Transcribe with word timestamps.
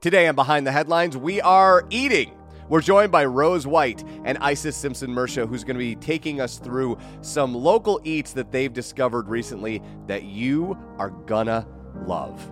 Today 0.00 0.28
on 0.28 0.34
Behind 0.34 0.66
the 0.66 0.72
Headlines, 0.72 1.14
we 1.14 1.42
are 1.42 1.84
eating. 1.90 2.32
We're 2.70 2.80
joined 2.80 3.12
by 3.12 3.26
Rose 3.26 3.66
White 3.66 4.02
and 4.24 4.38
Isis 4.38 4.74
Simpson 4.74 5.10
Mersha, 5.10 5.46
who's 5.46 5.62
going 5.62 5.74
to 5.74 5.78
be 5.78 5.94
taking 5.94 6.40
us 6.40 6.56
through 6.56 6.96
some 7.20 7.54
local 7.54 8.00
eats 8.02 8.32
that 8.32 8.50
they've 8.50 8.72
discovered 8.72 9.28
recently 9.28 9.82
that 10.06 10.22
you 10.22 10.74
are 10.96 11.10
gonna 11.10 11.66
love. 12.06 12.50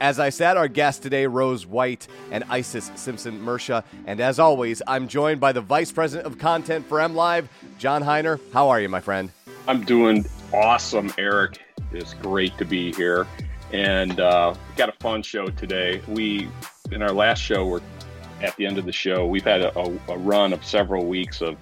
As 0.00 0.18
I 0.18 0.30
said, 0.30 0.56
our 0.56 0.66
guests 0.68 1.02
today, 1.02 1.26
Rose 1.26 1.66
White 1.66 2.08
and 2.30 2.42
Isis 2.48 2.90
Simpson 2.94 3.38
Mersha. 3.40 3.84
And 4.06 4.18
as 4.18 4.38
always, 4.38 4.80
I'm 4.86 5.08
joined 5.08 5.40
by 5.40 5.52
the 5.52 5.60
Vice 5.60 5.92
President 5.92 6.26
of 6.26 6.38
Content 6.38 6.86
for 6.86 7.02
M 7.02 7.14
Live, 7.14 7.50
John 7.76 8.02
Hiner. 8.02 8.40
How 8.54 8.70
are 8.70 8.80
you, 8.80 8.88
my 8.88 9.00
friend? 9.00 9.30
I'm 9.66 9.84
doing 9.84 10.24
awesome, 10.54 11.12
Eric. 11.18 11.60
It's 11.92 12.14
great 12.14 12.56
to 12.56 12.64
be 12.64 12.94
here. 12.94 13.26
And 13.72 14.18
uh, 14.18 14.54
got 14.76 14.88
a 14.88 14.92
fun 15.00 15.22
show 15.22 15.48
today. 15.48 16.00
We, 16.08 16.48
in 16.90 17.02
our 17.02 17.12
last 17.12 17.40
show, 17.40 17.66
we're 17.66 17.82
at 18.42 18.56
the 18.56 18.66
end 18.66 18.78
of 18.78 18.84
the 18.84 18.92
show, 18.92 19.26
we've 19.26 19.44
had 19.44 19.62
a, 19.62 19.78
a 20.08 20.16
run 20.18 20.52
of 20.52 20.64
several 20.64 21.04
weeks 21.06 21.40
of 21.40 21.56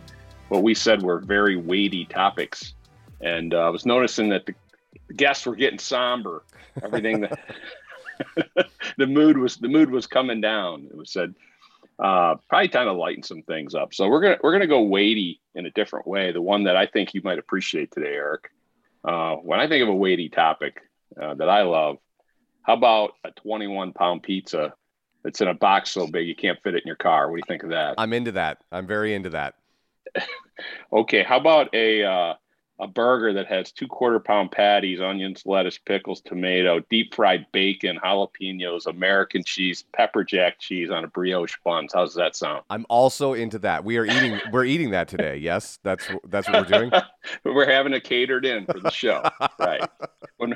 what 0.49 0.63
we 0.63 0.75
said 0.75 1.03
were 1.03 1.21
very 1.21 1.57
weighty 1.57 2.05
topics. 2.05 2.75
And 3.21 3.55
uh, 3.55 3.67
I 3.67 3.69
was 3.71 3.87
noticing 3.87 4.29
that 4.31 4.47
the, 4.47 4.55
guests 5.15 5.47
were 5.47 5.55
getting 5.55 5.79
somber. 5.79 6.43
Everything 6.83 7.23
that 7.23 7.39
the 8.99 9.07
mood 9.07 9.39
was 9.39 9.57
the 9.57 9.69
mood 9.69 9.91
was 9.91 10.07
coming 10.07 10.41
down. 10.41 10.89
It 10.91 10.97
was 10.97 11.11
said 11.11 11.35
uh, 11.99 12.35
probably 12.49 12.69
time 12.69 12.87
to 12.87 12.93
lighten 12.93 13.23
some 13.23 13.43
things 13.43 13.75
up. 13.75 13.95
So 13.95 14.09
we're 14.09 14.21
gonna 14.21 14.39
we're 14.43 14.53
gonna 14.53 14.67
go 14.67 14.83
weighty 14.83 15.41
in 15.55 15.65
a 15.65 15.71
different 15.71 16.07
way. 16.07 16.33
The 16.33 16.43
one 16.43 16.65
that 16.65 16.77
I 16.77 16.87
think 16.87 17.15
you 17.15 17.21
might 17.23 17.39
appreciate 17.39 17.93
today, 17.93 18.15
Eric. 18.15 18.51
Uh, 19.05 19.37
when 19.37 19.61
I 19.61 19.69
think 19.69 19.83
of 19.83 19.89
a 19.89 19.95
weighty 19.95 20.29
topic 20.29 20.83
uh, 21.21 21.35
that 21.35 21.49
I 21.49 21.63
love, 21.63 21.99
how 22.63 22.75
about 22.75 23.13
a 23.25 23.31
21 23.31 23.93
pound 23.93 24.23
pizza 24.23 24.75
that's 25.23 25.41
in 25.41 25.49
a 25.49 25.55
box 25.55 25.91
so 25.91 26.07
big 26.07 26.27
you 26.27 26.37
can't 26.37 26.59
fit 26.63 26.75
it 26.75 26.83
in 26.83 26.87
your 26.87 26.97
car? 26.97 27.31
What 27.31 27.37
do 27.37 27.39
you 27.39 27.49
think 27.49 27.63
of 27.63 27.71
that? 27.71 27.95
I'm 27.99 28.13
into 28.13 28.33
that. 28.33 28.59
I'm 28.73 28.87
very 28.87 29.15
into 29.15 29.31
that. 29.31 29.55
okay, 30.93 31.23
how 31.23 31.39
about 31.39 31.75
a 31.75 32.05
uh, 32.05 32.35
a 32.79 32.87
burger 32.87 33.33
that 33.33 33.47
has 33.47 33.73
two 33.73 33.87
quarter 33.87 34.21
pound 34.21 34.51
patties, 34.51 35.01
onions, 35.01 35.43
lettuce, 35.47 35.79
pickles, 35.79 36.21
tomato, 36.21 36.81
deep 36.91 37.15
fried 37.15 37.47
bacon, 37.53 37.99
jalapenos, 38.03 38.87
American 38.87 39.43
cheese, 39.45 39.85
pepper 39.95 40.25
jack 40.25 40.59
cheese 40.59 40.91
on 40.91 41.05
a 41.05 41.09
brioche 41.09 41.57
buns. 41.65 41.93
How 41.95 42.05
does 42.05 42.15
that 42.15 42.37
sound? 42.37 42.63
I'm 42.69 42.87
also 42.89 43.33
into 43.33 43.59
that. 43.61 43.85
We 43.85 43.97
are 43.97 44.05
eating. 44.05 44.41
we're 44.53 44.65
eating 44.65 44.91
that 44.91 45.09
today. 45.09 45.37
Yes, 45.37 45.79
that's 45.83 46.07
that's 46.29 46.49
what 46.49 46.71
we're 46.71 46.79
doing. 46.79 46.93
we're 47.45 47.71
having 47.71 47.95
it 47.95 48.05
catered 48.05 48.45
in 48.45 48.67
for 48.67 48.81
the 48.81 48.91
show. 48.91 49.23
right. 49.59 49.89
When 50.37 50.55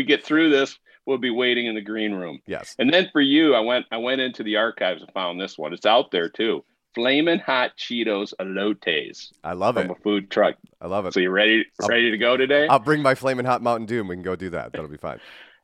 we 0.00 0.04
get 0.04 0.24
through 0.24 0.48
this, 0.48 0.78
we'll 1.04 1.18
be 1.18 1.28
waiting 1.28 1.66
in 1.66 1.74
the 1.74 1.82
green 1.82 2.14
room. 2.14 2.40
Yes. 2.46 2.74
And 2.78 2.90
then 2.90 3.10
for 3.12 3.20
you, 3.20 3.54
I 3.54 3.60
went 3.60 3.84
I 3.92 3.98
went 3.98 4.22
into 4.22 4.42
the 4.42 4.56
archives 4.56 5.02
and 5.02 5.12
found 5.12 5.38
this 5.38 5.58
one. 5.58 5.74
It's 5.74 5.84
out 5.84 6.10
there 6.10 6.30
too. 6.30 6.64
Flamin' 6.94 7.38
Hot 7.40 7.72
Cheetos 7.76 8.32
Elotes. 8.40 9.30
I 9.44 9.52
love 9.52 9.74
from 9.74 9.84
it. 9.84 9.86
From 9.88 9.96
a 9.96 10.00
food 10.00 10.30
truck. 10.30 10.56
I 10.80 10.86
love 10.86 11.04
it. 11.04 11.12
So 11.12 11.20
you 11.20 11.30
ready 11.30 11.66
I'll, 11.82 11.88
ready 11.88 12.10
to 12.10 12.16
go 12.16 12.38
today? 12.38 12.66
I'll 12.66 12.78
bring 12.78 13.02
my 13.02 13.14
Flamin' 13.14 13.44
Hot 13.44 13.60
Mountain 13.60 13.86
Dew 13.86 14.00
and 14.00 14.08
we 14.08 14.16
can 14.16 14.22
go 14.22 14.36
do 14.36 14.48
that. 14.50 14.72
That'll 14.72 14.88
be 14.88 14.96
fine. 14.96 15.20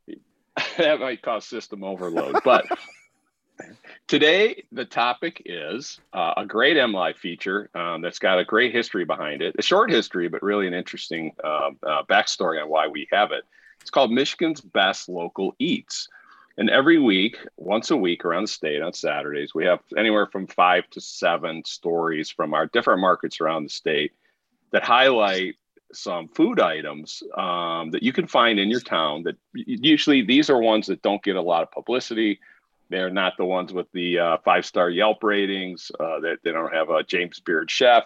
that 0.79 1.01
might 1.01 1.23
cause 1.23 1.47
system 1.47 1.83
overload. 1.83 2.37
But 2.45 2.67
today 4.07 4.64
the 4.70 4.84
topic 4.84 5.42
is 5.47 5.98
uh, 6.12 6.34
a 6.37 6.45
great 6.45 6.77
MLive 6.77 7.17
feature 7.17 7.70
um, 7.75 8.03
that's 8.03 8.19
got 8.19 8.39
a 8.39 8.45
great 8.45 8.75
history 8.75 9.07
behind 9.07 9.41
it. 9.41 9.57
A 9.59 9.62
short 9.62 9.91
history, 9.91 10.29
but 10.29 10.42
really 10.42 10.67
an 10.67 10.75
interesting 10.75 11.33
uh, 11.42 11.70
uh, 11.83 12.03
backstory 12.09 12.62
on 12.62 12.69
why 12.69 12.89
we 12.89 13.09
have 13.11 13.33
it. 13.33 13.45
It's 13.87 13.91
called 13.92 14.11
Michigan's 14.11 14.61
Best 14.61 15.09
Local 15.09 15.55
Eats. 15.61 16.09
And 16.59 16.69
every 16.69 16.98
week, 16.98 17.37
once 17.56 17.92
a 17.92 17.97
week 17.97 18.25
around 18.25 18.42
the 18.42 18.48
state 18.48 18.83
on 18.83 18.92
Saturdays, 18.92 19.55
we 19.55 19.65
have 19.65 19.79
anywhere 19.97 20.27
from 20.27 20.48
five 20.48 20.91
to 20.91 21.01
seven 21.01 21.65
stories 21.65 22.29
from 22.29 22.53
our 22.53 22.67
different 22.67 23.01
markets 23.01 23.41
around 23.41 23.62
the 23.62 23.70
state 23.70 24.11
that 24.73 24.83
highlight 24.83 25.55
some 25.92 26.27
food 26.27 26.58
items 26.58 27.23
um, 27.39 27.92
that 27.92 28.02
you 28.02 28.13
can 28.13 28.27
find 28.27 28.58
in 28.58 28.70
your 28.70 28.80
town 28.80 29.23
that 29.23 29.36
usually 29.55 30.23
these 30.23 30.51
are 30.51 30.58
ones 30.58 30.89
that 30.89 31.03
don't 31.03 31.23
get 31.23 31.36
a 31.36 31.41
lot 31.41 31.63
of 31.63 31.70
publicity. 31.70 32.41
They're 32.89 33.08
not 33.08 33.36
the 33.36 33.45
ones 33.45 33.73
with 33.73 33.86
the 33.92 34.18
uh, 34.18 34.39
five 34.45 34.67
star 34.67 34.91
Yelp 34.91 35.23
ratings. 35.23 35.92
Uh, 36.01 36.18
that 36.18 36.39
they, 36.42 36.51
don't 36.51 36.74
have 36.74 36.91
a 36.91 37.05
James 37.05 37.39
Beard 37.39 37.70
chef. 37.70 38.03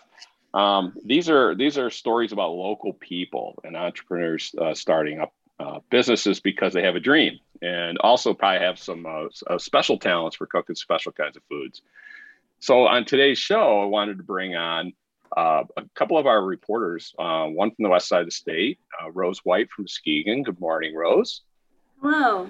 Um, 0.52 0.92
these 1.02 1.30
are 1.30 1.54
these 1.54 1.78
are 1.78 1.88
stories 1.88 2.32
about 2.32 2.50
local 2.50 2.92
people 2.92 3.58
and 3.64 3.78
entrepreneurs 3.78 4.54
uh, 4.60 4.74
starting 4.74 5.20
up 5.20 5.32
uh, 5.60 5.80
businesses 5.90 6.40
because 6.40 6.72
they 6.72 6.82
have 6.82 6.96
a 6.96 7.00
dream 7.00 7.38
and 7.62 7.98
also 7.98 8.32
probably 8.32 8.64
have 8.64 8.78
some 8.78 9.04
uh, 9.04 9.26
uh, 9.48 9.58
special 9.58 9.98
talents 9.98 10.36
for 10.36 10.46
cooking 10.46 10.74
special 10.74 11.12
kinds 11.12 11.36
of 11.36 11.42
foods. 11.50 11.82
So 12.60 12.86
on 12.86 13.04
today's 13.04 13.38
show, 13.38 13.82
I 13.82 13.84
wanted 13.86 14.16
to 14.18 14.24
bring 14.24 14.56
on 14.56 14.92
uh, 15.36 15.64
a 15.76 15.82
couple 15.94 16.18
of 16.18 16.26
our 16.26 16.42
reporters, 16.42 17.14
uh, 17.18 17.46
one 17.46 17.70
from 17.70 17.82
the 17.82 17.88
west 17.88 18.08
side 18.08 18.20
of 18.20 18.26
the 18.26 18.32
state, 18.32 18.78
uh, 19.02 19.10
Rose 19.12 19.40
White 19.44 19.70
from 19.70 19.84
Muskegon. 19.84 20.42
Good 20.42 20.60
morning, 20.60 20.94
Rose. 20.94 21.42
Hello. 22.00 22.48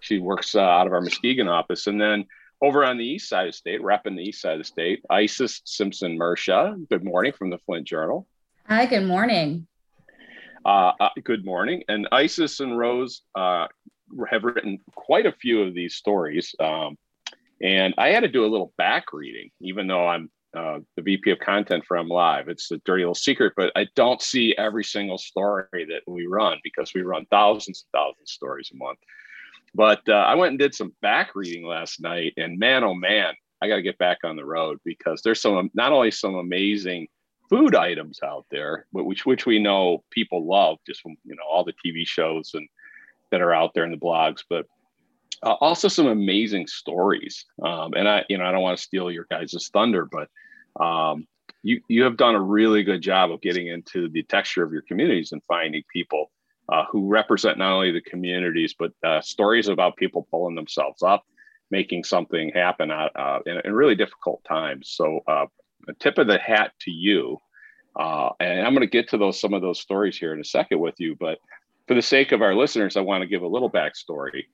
She 0.00 0.18
works 0.18 0.54
out 0.54 0.86
of 0.86 0.92
our 0.92 1.00
Muskegon 1.00 1.48
office. 1.48 1.86
And 1.86 2.00
then 2.00 2.26
over 2.62 2.84
on 2.84 2.98
the 2.98 3.04
east 3.04 3.28
side 3.28 3.46
of 3.46 3.52
the 3.52 3.56
state, 3.56 3.82
repping 3.82 4.16
the 4.16 4.22
east 4.22 4.40
side 4.40 4.52
of 4.52 4.58
the 4.58 4.64
state, 4.64 5.04
Isis 5.10 5.60
Simpson 5.64 6.18
Mersha. 6.18 6.88
Good 6.88 7.04
morning 7.04 7.32
from 7.32 7.50
the 7.50 7.58
Flint 7.58 7.86
Journal. 7.86 8.26
Hi, 8.68 8.86
good 8.86 9.04
morning. 9.04 9.66
Uh, 10.64 10.92
uh, 10.98 11.10
good 11.22 11.44
morning. 11.44 11.82
And 11.88 12.08
Isis 12.10 12.60
and 12.60 12.78
Rose 12.78 13.22
uh, 13.34 13.66
have 14.30 14.44
written 14.44 14.78
quite 14.94 15.26
a 15.26 15.32
few 15.32 15.62
of 15.62 15.74
these 15.74 15.96
stories. 15.96 16.54
Um, 16.58 16.96
and 17.62 17.94
I 17.98 18.08
had 18.08 18.20
to 18.20 18.28
do 18.28 18.46
a 18.46 18.48
little 18.48 18.72
back 18.78 19.12
reading, 19.12 19.50
even 19.60 19.86
though 19.86 20.08
I'm 20.08 20.30
uh, 20.56 20.78
the 20.96 21.02
VP 21.02 21.32
of 21.32 21.40
content 21.40 21.84
for 21.84 21.98
M 21.98 22.08
Live. 22.08 22.48
It's 22.48 22.70
a 22.70 22.78
dirty 22.78 23.02
little 23.02 23.14
secret, 23.14 23.52
but 23.56 23.72
I 23.76 23.88
don't 23.94 24.22
see 24.22 24.54
every 24.56 24.84
single 24.84 25.18
story 25.18 25.66
that 25.72 26.02
we 26.06 26.26
run 26.26 26.58
because 26.62 26.94
we 26.94 27.02
run 27.02 27.26
thousands 27.26 27.84
and 27.84 27.98
thousands 28.00 28.22
of 28.22 28.28
stories 28.28 28.70
a 28.72 28.76
month. 28.76 29.00
But 29.74 30.08
uh, 30.08 30.12
I 30.12 30.36
went 30.36 30.50
and 30.50 30.58
did 30.58 30.74
some 30.74 30.94
back 31.02 31.34
reading 31.34 31.66
last 31.66 32.00
night, 32.00 32.34
and 32.36 32.58
man, 32.58 32.84
oh 32.84 32.94
man, 32.94 33.34
I 33.60 33.68
got 33.68 33.76
to 33.76 33.82
get 33.82 33.98
back 33.98 34.18
on 34.24 34.36
the 34.36 34.44
road 34.44 34.78
because 34.84 35.20
there's 35.22 35.40
some 35.40 35.70
not 35.74 35.92
only 35.92 36.12
some 36.12 36.36
amazing 36.36 37.08
food 37.54 37.76
items 37.76 38.18
out 38.24 38.46
there, 38.50 38.86
which 38.90 39.24
which 39.24 39.46
we 39.46 39.60
know 39.60 40.02
people 40.10 40.44
love 40.44 40.78
just 40.84 41.00
from 41.00 41.14
you 41.24 41.36
know 41.36 41.44
all 41.48 41.64
the 41.64 41.74
TV 41.84 42.04
shows 42.04 42.50
and 42.54 42.68
that 43.30 43.40
are 43.40 43.54
out 43.54 43.74
there 43.74 43.84
in 43.84 43.92
the 43.92 43.96
blogs, 43.96 44.42
but 44.50 44.66
uh, 45.44 45.54
also 45.60 45.86
some 45.86 46.06
amazing 46.06 46.66
stories. 46.66 47.44
Um, 47.62 47.92
and 47.94 48.08
I 48.08 48.24
you 48.28 48.38
know 48.38 48.44
I 48.44 48.50
don't 48.50 48.62
want 48.62 48.76
to 48.76 48.82
steal 48.82 49.08
your 49.08 49.26
guys' 49.30 49.70
thunder, 49.72 50.08
but 50.10 50.28
um, 50.84 51.28
you 51.62 51.80
you 51.88 52.02
have 52.02 52.16
done 52.16 52.34
a 52.34 52.40
really 52.40 52.82
good 52.82 53.02
job 53.02 53.30
of 53.30 53.40
getting 53.40 53.68
into 53.68 54.08
the 54.08 54.24
texture 54.24 54.64
of 54.64 54.72
your 54.72 54.82
communities 54.82 55.30
and 55.30 55.42
finding 55.44 55.84
people 55.92 56.32
uh, 56.68 56.84
who 56.90 57.06
represent 57.06 57.58
not 57.58 57.72
only 57.72 57.92
the 57.92 58.00
communities 58.00 58.74
but 58.76 58.90
uh, 59.04 59.20
stories 59.20 59.68
about 59.68 59.96
people 59.96 60.26
pulling 60.28 60.56
themselves 60.56 61.04
up, 61.04 61.22
making 61.70 62.02
something 62.02 62.50
happen 62.52 62.90
uh, 62.90 63.38
in, 63.46 63.60
in, 63.64 63.72
really 63.72 63.94
difficult 63.94 64.42
times. 64.44 64.90
So 64.90 65.20
uh, 65.28 65.46
a 65.88 65.94
tip 65.94 66.18
of 66.18 66.26
the 66.26 66.38
hat 66.38 66.72
to 66.80 66.90
you. 66.90 67.38
Uh, 67.98 68.30
and 68.40 68.66
I'm 68.66 68.74
going 68.74 68.86
to 68.86 68.90
get 68.90 69.08
to 69.10 69.18
those 69.18 69.40
some 69.40 69.54
of 69.54 69.62
those 69.62 69.80
stories 69.80 70.18
here 70.18 70.32
in 70.32 70.40
a 70.40 70.44
second 70.44 70.80
with 70.80 70.94
you. 70.98 71.16
But 71.18 71.38
for 71.86 71.94
the 71.94 72.02
sake 72.02 72.32
of 72.32 72.42
our 72.42 72.54
listeners, 72.54 72.96
I 72.96 73.02
want 73.02 73.22
to 73.22 73.28
give 73.28 73.42
a 73.42 73.48
little 73.48 73.70
backstory. 73.70 74.44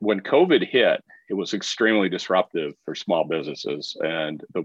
When 0.00 0.20
COVID 0.20 0.66
hit, 0.68 1.02
it 1.28 1.34
was 1.34 1.54
extremely 1.54 2.08
disruptive 2.08 2.74
for 2.84 2.94
small 2.94 3.24
businesses, 3.24 3.96
and 4.00 4.42
the, 4.54 4.64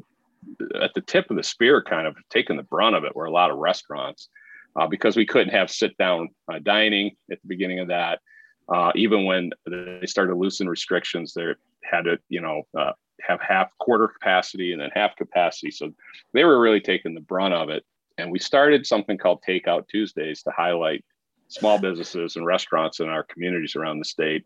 at 0.82 0.94
the 0.96 1.02
tip 1.02 1.30
of 1.30 1.38
the 1.38 1.44
spear, 1.44 1.84
kind 1.84 2.08
of 2.08 2.16
taking 2.30 2.58
the 2.58 2.64
brunt 2.64 2.96
of 2.96 3.04
it, 3.04 3.16
were 3.16 3.26
a 3.26 3.32
lot 3.32 3.52
of 3.52 3.58
restaurants 3.58 4.30
uh, 4.76 4.88
because 4.88 5.16
we 5.16 5.26
couldn't 5.26 5.54
have 5.54 5.70
sit 5.70 5.98
down 5.98 6.30
uh, 6.52 6.60
dining 6.64 7.12
at 7.32 7.42
the 7.42 7.48
beginning 7.48 7.80
of 7.80 7.90
that. 7.90 8.20
Uh, 8.68 8.92
even 8.96 9.26
when 9.26 9.52
they 9.68 10.06
started 10.06 10.32
to 10.32 10.40
loosen 10.40 10.68
restrictions, 10.68 11.34
they 11.34 11.54
had 11.84 12.06
to, 12.06 12.18
you 12.30 12.42
know, 12.42 12.64
uh, 12.78 12.92
have 13.22 13.40
half 13.42 13.70
quarter 13.80 14.08
capacity 14.08 14.72
and 14.72 14.82
then 14.82 14.90
half 14.94 15.16
capacity. 15.16 15.72
So 15.72 15.94
they 16.34 16.44
were 16.44 16.60
really 16.60 16.82
taking 16.82 17.14
the 17.14 17.22
brunt 17.22 17.54
of 17.54 17.70
it. 17.70 17.84
And 18.18 18.32
we 18.32 18.40
started 18.40 18.86
something 18.86 19.18
called 19.18 19.44
Takeout 19.48 19.88
Tuesdays 19.88 20.44
to 20.44 20.52
highlight 20.52 21.04
small 21.48 21.80
businesses 21.80 22.36
and 22.36 22.46
restaurants 22.46 23.00
in 23.00 23.10
our 23.10 23.24
communities 23.24 23.76
around 23.76 24.00
the 24.00 24.06
state, 24.06 24.46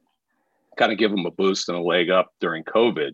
kind 0.77 0.91
of 0.91 0.97
give 0.97 1.11
them 1.11 1.25
a 1.25 1.31
boost 1.31 1.69
and 1.69 1.77
a 1.77 1.81
leg 1.81 2.09
up 2.09 2.33
during 2.39 2.63
COVID. 2.63 3.11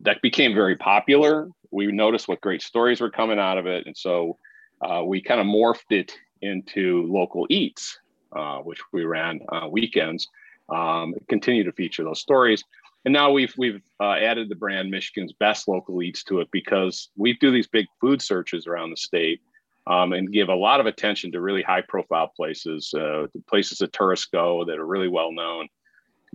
That 0.00 0.20
became 0.22 0.54
very 0.54 0.76
popular. 0.76 1.48
We 1.70 1.86
noticed 1.86 2.28
what 2.28 2.40
great 2.40 2.62
stories 2.62 3.00
were 3.00 3.10
coming 3.10 3.38
out 3.38 3.58
of 3.58 3.66
it. 3.66 3.86
And 3.86 3.96
so 3.96 4.36
uh, 4.80 5.02
we 5.04 5.22
kind 5.22 5.40
of 5.40 5.46
morphed 5.46 5.90
it 5.90 6.16
into 6.42 7.06
local 7.10 7.46
eats, 7.48 7.98
uh, 8.34 8.58
which 8.58 8.80
we 8.92 9.04
ran 9.04 9.40
uh, 9.50 9.68
weekends. 9.68 10.28
Um, 10.68 11.14
continue 11.28 11.62
to 11.64 11.72
feature 11.72 12.02
those 12.02 12.20
stories 12.20 12.64
and 13.06 13.12
now 13.12 13.30
we've 13.30 13.54
we've 13.56 13.80
uh, 14.00 14.14
added 14.14 14.48
the 14.48 14.56
brand 14.56 14.90
Michigan's 14.90 15.32
best 15.32 15.68
local 15.68 16.02
eats 16.02 16.24
to 16.24 16.40
it 16.40 16.48
because 16.50 17.08
we 17.16 17.34
do 17.34 17.52
these 17.52 17.68
big 17.68 17.86
food 18.00 18.20
searches 18.20 18.66
around 18.66 18.90
the 18.90 18.96
state 18.96 19.40
um, 19.86 20.12
and 20.12 20.32
give 20.32 20.48
a 20.48 20.54
lot 20.54 20.80
of 20.80 20.86
attention 20.86 21.30
to 21.30 21.40
really 21.40 21.62
high 21.62 21.82
profile 21.82 22.32
places, 22.36 22.92
uh, 22.94 23.28
places 23.48 23.78
that 23.78 23.92
tourists 23.92 24.26
go 24.26 24.64
that 24.64 24.78
are 24.78 24.84
really 24.84 25.08
well 25.08 25.30
known. 25.30 25.68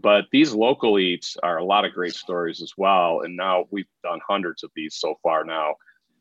but 0.01 0.25
these 0.31 0.53
local 0.53 0.97
eats 0.97 1.37
are 1.43 1.57
a 1.57 1.65
lot 1.65 1.85
of 1.85 1.93
great 1.93 2.13
stories 2.13 2.61
as 2.61 2.73
well. 2.77 3.21
And 3.21 3.35
now 3.35 3.65
we've 3.71 3.85
done 4.03 4.19
hundreds 4.27 4.63
of 4.63 4.71
these 4.75 4.95
so 4.95 5.15
far 5.21 5.43
now. 5.43 5.75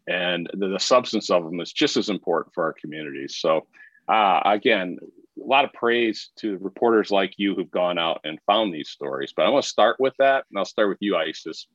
And 0.07 0.51
the, 0.55 0.69
the 0.69 0.81
substance 0.81 1.31
of 1.31 1.45
them 1.45 1.61
is 1.61 1.73
just 1.73 1.97
as 1.97 2.09
important 2.09 2.55
for 2.55 2.65
our 2.65 2.73
communities. 2.73 3.37
So, 3.37 3.67
uh, 4.09 4.41
again, 4.45 4.99
a 5.41 5.47
lot 5.47 5.65
of 5.65 5.73
praise 5.73 6.31
to 6.37 6.59
reporters 6.59 7.11
like 7.11 7.35
you 7.37 7.55
who've 7.55 7.71
gone 7.71 7.99
out 7.99 8.21
and 8.25 8.39
found 8.47 8.73
these 8.73 8.91
stories. 8.91 9.33
But 9.35 9.47
I 9.47 9.49
want 9.49 9.65
to 9.65 9.69
start 9.69 9.97
with 9.99 10.15
that, 10.19 10.45
and 10.51 10.59
I'll 10.59 10.65
start 10.65 10.89
with 10.89 10.99
you, 11.01 11.17
Isis. 11.17 11.67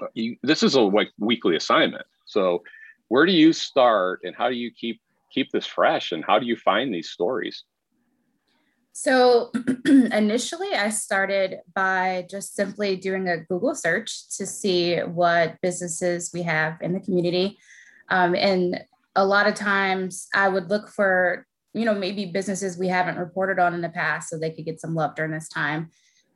Uh, 0.00 0.06
you, 0.14 0.36
this 0.42 0.62
is 0.62 0.74
a 0.74 0.80
like 0.80 1.10
weekly 1.18 1.56
assignment. 1.56 2.06
So, 2.26 2.62
where 3.08 3.26
do 3.26 3.32
you 3.32 3.52
start, 3.52 4.20
and 4.24 4.34
how 4.34 4.48
do 4.48 4.54
you 4.54 4.70
keep 4.70 5.00
keep 5.30 5.50
this 5.50 5.66
fresh, 5.66 6.12
and 6.12 6.24
how 6.24 6.38
do 6.38 6.46
you 6.46 6.56
find 6.56 6.92
these 6.92 7.10
stories? 7.10 7.64
So 8.92 9.50
initially, 9.86 10.74
I 10.74 10.90
started 10.90 11.60
by 11.74 12.26
just 12.30 12.54
simply 12.54 12.96
doing 12.96 13.28
a 13.28 13.38
Google 13.38 13.74
search 13.74 14.36
to 14.36 14.46
see 14.46 14.98
what 14.98 15.60
businesses 15.62 16.30
we 16.32 16.42
have 16.42 16.76
in 16.82 16.92
the 16.92 17.00
community. 17.00 17.58
Um, 18.10 18.34
and 18.34 18.84
a 19.16 19.24
lot 19.24 19.46
of 19.46 19.54
times 19.54 20.28
I 20.34 20.48
would 20.48 20.68
look 20.68 20.90
for, 20.90 21.46
you 21.74 21.84
know, 21.84 21.94
maybe 21.94 22.26
businesses 22.26 22.78
we 22.78 22.88
haven't 22.88 23.18
reported 23.18 23.58
on 23.58 23.74
in 23.74 23.80
the 23.80 23.88
past 23.88 24.28
so 24.28 24.38
they 24.38 24.50
could 24.50 24.64
get 24.64 24.80
some 24.80 24.94
love 24.94 25.14
during 25.14 25.32
this 25.32 25.48
time. 25.48 25.90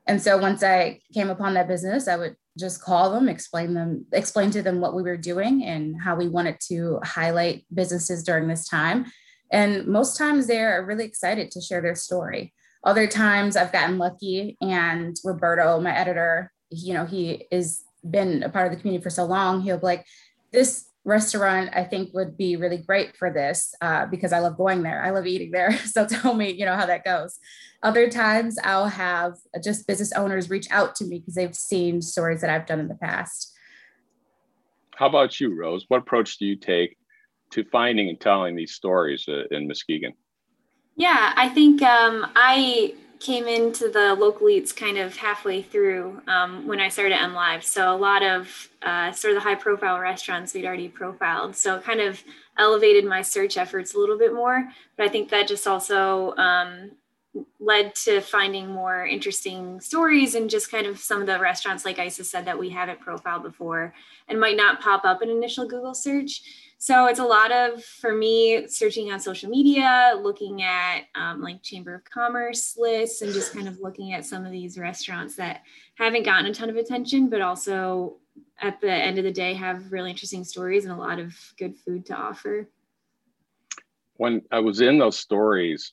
And 0.06 0.22
so 0.22 0.38
once 0.38 0.62
I 0.62 1.00
came 1.12 1.30
upon 1.30 1.54
that 1.54 1.68
business, 1.68 2.08
I 2.08 2.16
would 2.16 2.36
just 2.58 2.80
call 2.80 3.10
them, 3.10 3.28
explain 3.28 3.74
them, 3.74 4.06
explain 4.12 4.50
to 4.52 4.62
them 4.62 4.80
what 4.80 4.94
we 4.94 5.02
were 5.02 5.16
doing 5.16 5.64
and 5.64 6.00
how 6.00 6.16
we 6.16 6.28
wanted 6.28 6.58
to 6.68 7.00
highlight 7.04 7.66
businesses 7.74 8.22
during 8.22 8.48
this 8.48 8.68
time 8.68 9.06
and 9.50 9.86
most 9.86 10.16
times 10.16 10.46
they're 10.46 10.84
really 10.84 11.04
excited 11.04 11.50
to 11.52 11.60
share 11.60 11.80
their 11.80 11.94
story. 11.94 12.52
Other 12.84 13.06
times 13.06 13.56
I've 13.56 13.72
gotten 13.72 13.98
lucky 13.98 14.56
and 14.60 15.16
Roberto, 15.24 15.80
my 15.80 15.96
editor, 15.96 16.52
you 16.70 16.94
know, 16.94 17.04
he 17.04 17.46
has 17.52 17.82
been 18.08 18.42
a 18.42 18.48
part 18.48 18.66
of 18.66 18.72
the 18.72 18.80
community 18.80 19.02
for 19.02 19.10
so 19.10 19.24
long. 19.24 19.62
He'll 19.62 19.78
be 19.78 19.86
like, 19.86 20.06
this 20.52 20.86
restaurant 21.06 21.70
I 21.72 21.84
think 21.84 22.12
would 22.12 22.36
be 22.36 22.56
really 22.56 22.78
great 22.78 23.16
for 23.16 23.32
this 23.32 23.74
uh, 23.80 24.06
because 24.06 24.32
I 24.32 24.40
love 24.40 24.58
going 24.58 24.82
there. 24.82 25.02
I 25.02 25.10
love 25.10 25.26
eating 25.26 25.52
there. 25.52 25.70
So 25.86 26.04
tell 26.04 26.34
me, 26.34 26.50
you 26.50 26.66
know, 26.66 26.74
how 26.74 26.84
that 26.84 27.04
goes. 27.04 27.38
Other 27.82 28.10
times 28.10 28.58
I'll 28.64 28.88
have 28.88 29.34
just 29.62 29.86
business 29.86 30.12
owners 30.12 30.50
reach 30.50 30.66
out 30.70 30.94
to 30.96 31.04
me 31.04 31.20
because 31.20 31.34
they've 31.34 31.54
seen 31.54 32.02
stories 32.02 32.40
that 32.40 32.50
I've 32.50 32.66
done 32.66 32.80
in 32.80 32.88
the 32.88 32.96
past. 32.96 33.52
How 34.96 35.06
about 35.06 35.40
you, 35.40 35.54
Rose? 35.54 35.84
What 35.88 35.98
approach 35.98 36.38
do 36.38 36.44
you 36.44 36.56
take 36.56 36.96
to 37.50 37.64
finding 37.64 38.08
and 38.08 38.20
telling 38.20 38.56
these 38.56 38.72
stories 38.72 39.24
uh, 39.28 39.44
in 39.50 39.68
Muskegon? 39.68 40.12
Yeah, 40.96 41.32
I 41.36 41.48
think 41.50 41.82
um, 41.82 42.26
I 42.34 42.94
came 43.20 43.46
into 43.46 43.88
the 43.88 44.14
local 44.14 44.48
eats 44.48 44.72
kind 44.72 44.98
of 44.98 45.16
halfway 45.16 45.62
through 45.62 46.20
um, 46.26 46.66
when 46.66 46.80
I 46.80 46.88
started 46.88 47.14
M 47.14 47.34
Live. 47.34 47.64
So 47.64 47.94
a 47.94 47.96
lot 47.96 48.22
of 48.22 48.68
uh, 48.82 49.12
sort 49.12 49.34
of 49.34 49.42
the 49.42 49.48
high 49.48 49.54
profile 49.54 49.98
restaurants 49.98 50.54
we'd 50.54 50.64
already 50.64 50.88
profiled. 50.88 51.56
So 51.56 51.76
it 51.76 51.84
kind 51.84 52.00
of 52.00 52.22
elevated 52.58 53.04
my 53.04 53.22
search 53.22 53.56
efforts 53.56 53.94
a 53.94 53.98
little 53.98 54.18
bit 54.18 54.34
more. 54.34 54.68
But 54.96 55.06
I 55.06 55.08
think 55.08 55.30
that 55.30 55.48
just 55.48 55.66
also 55.66 56.34
um, 56.36 56.92
led 57.58 57.94
to 57.94 58.20
finding 58.20 58.68
more 58.68 59.06
interesting 59.06 59.80
stories 59.80 60.34
and 60.34 60.48
just 60.48 60.70
kind 60.70 60.86
of 60.86 60.98
some 60.98 61.20
of 61.20 61.26
the 61.26 61.38
restaurants, 61.38 61.84
like 61.84 61.98
Isis 61.98 62.30
said, 62.30 62.44
that 62.46 62.58
we 62.58 62.70
haven't 62.70 63.00
profiled 63.00 63.42
before 63.42 63.94
and 64.28 64.40
might 64.40 64.56
not 64.56 64.80
pop 64.80 65.04
up 65.04 65.22
in 65.22 65.30
initial 65.30 65.66
Google 65.66 65.94
search. 65.94 66.42
So 66.78 67.06
it's 67.06 67.20
a 67.20 67.24
lot 67.24 67.52
of, 67.52 67.82
for 67.82 68.14
me, 68.14 68.68
searching 68.68 69.10
on 69.10 69.18
social 69.18 69.48
media, 69.48 70.14
looking 70.20 70.62
at 70.62 71.04
um, 71.14 71.40
like 71.40 71.62
Chamber 71.62 71.94
of 71.94 72.04
Commerce 72.04 72.76
lists, 72.76 73.22
and 73.22 73.32
just 73.32 73.54
kind 73.54 73.66
of 73.66 73.80
looking 73.80 74.12
at 74.12 74.26
some 74.26 74.44
of 74.44 74.52
these 74.52 74.78
restaurants 74.78 75.36
that 75.36 75.62
haven't 75.96 76.24
gotten 76.24 76.46
a 76.46 76.54
ton 76.54 76.68
of 76.68 76.76
attention, 76.76 77.30
but 77.30 77.40
also 77.40 78.18
at 78.60 78.80
the 78.80 78.92
end 78.92 79.16
of 79.18 79.24
the 79.24 79.32
day 79.32 79.54
have 79.54 79.90
really 79.90 80.10
interesting 80.10 80.44
stories 80.44 80.84
and 80.84 80.92
a 80.92 80.96
lot 80.96 81.18
of 81.18 81.34
good 81.58 81.74
food 81.76 82.04
to 82.06 82.14
offer. 82.14 82.68
When 84.18 84.42
I 84.50 84.60
was 84.60 84.80
in 84.80 84.98
those 84.98 85.18
stories, 85.18 85.92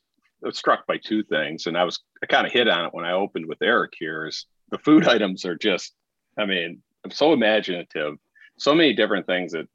struck 0.51 0.85
by 0.87 0.97
two 0.97 1.23
things, 1.23 1.67
and 1.67 1.77
I 1.77 1.83
was 1.83 1.99
I 2.21 2.25
kind 2.25 2.45
of 2.45 2.53
hit 2.53 2.67
on 2.67 2.85
it 2.85 2.93
when 2.93 3.05
I 3.05 3.13
opened 3.13 3.47
with 3.47 3.61
Eric 3.61 3.93
here. 3.97 4.27
Is 4.27 4.45
the 4.69 4.77
food 4.77 5.07
items 5.15 5.45
are 5.45 5.55
just, 5.55 5.93
I 6.37 6.45
mean, 6.45 6.81
I'm 7.03 7.11
so 7.11 7.33
imaginative 7.33 8.17
so 8.57 8.73
many 8.73 8.93
different 8.93 9.25
things 9.25 9.51
that 9.53 9.67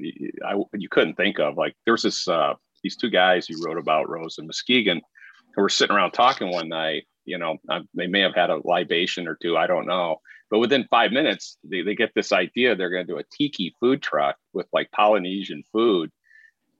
I, 0.45 0.55
you 0.75 0.89
couldn't 0.89 1.17
think 1.17 1.39
of. 1.39 1.57
Like 1.57 1.75
there's 1.85 2.03
this 2.03 2.29
uh, 2.29 2.55
these 2.83 2.97
two 2.97 3.11
guys 3.11 3.49
you 3.49 3.61
wrote 3.65 3.79
about, 3.79 4.09
Rose 4.09 4.39
and 4.39 4.47
Muskegon, 4.47 5.01
who 5.55 5.63
were 5.63 5.69
sitting 5.69 5.95
around 5.95 6.13
talking 6.13 6.51
one 6.51 6.69
night. 6.69 7.07
You 7.25 7.39
know, 7.39 7.57
they 7.95 8.07
may 8.07 8.21
have 8.21 8.35
had 8.35 8.51
a 8.51 8.61
libation 8.65 9.29
or 9.29 9.37
two, 9.41 9.57
I 9.57 9.67
don't 9.67 9.87
know. 9.87 10.17
But 10.51 10.61
within 10.61 10.87
five 10.91 11.13
minutes, 11.13 11.59
they, 11.63 11.83
they 11.83 11.95
get 11.95 12.13
this 12.15 12.33
idea 12.33 12.75
they're 12.75 12.89
going 12.89 13.07
to 13.07 13.13
do 13.13 13.19
a 13.19 13.25
tiki 13.37 13.75
food 13.81 14.01
truck 14.01 14.37
with 14.55 14.67
like 14.73 14.91
Polynesian 14.93 15.63
food. 15.71 16.11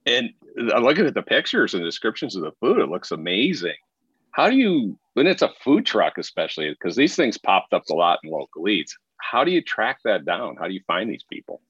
And 0.09 0.31
I'm 0.75 0.83
looking 0.83 1.07
at 1.07 1.15
the 1.15 1.23
pictures 1.23 1.75
and 1.75 1.85
descriptions 1.85 2.35
of 2.35 2.43
the 2.43 2.53
food, 2.61 2.79
it 2.79 2.89
looks 2.89 3.11
amazing. 3.11 3.77
How 4.31 4.49
do 4.49 4.57
you, 4.57 4.99
when 5.15 5.27
it's 5.27 5.43
a 5.43 5.51
food 5.63 5.85
truck, 5.85 6.17
especially 6.17 6.71
because 6.71 6.97
these 6.97 7.15
things 7.15 7.37
popped 7.37 7.73
up 7.75 7.83
a 7.91 7.95
lot 7.95 8.21
in 8.25 8.31
local 8.31 8.69
eats, 8.69 8.97
how 9.19 9.45
do 9.45 9.51
you 9.51 9.61
track 9.61 9.99
that 10.05 10.25
down? 10.25 10.57
How 10.57 10.67
do 10.67 10.75
you 10.75 10.81
find 10.87 11.11
these 11.11 11.25
people? 11.31 11.61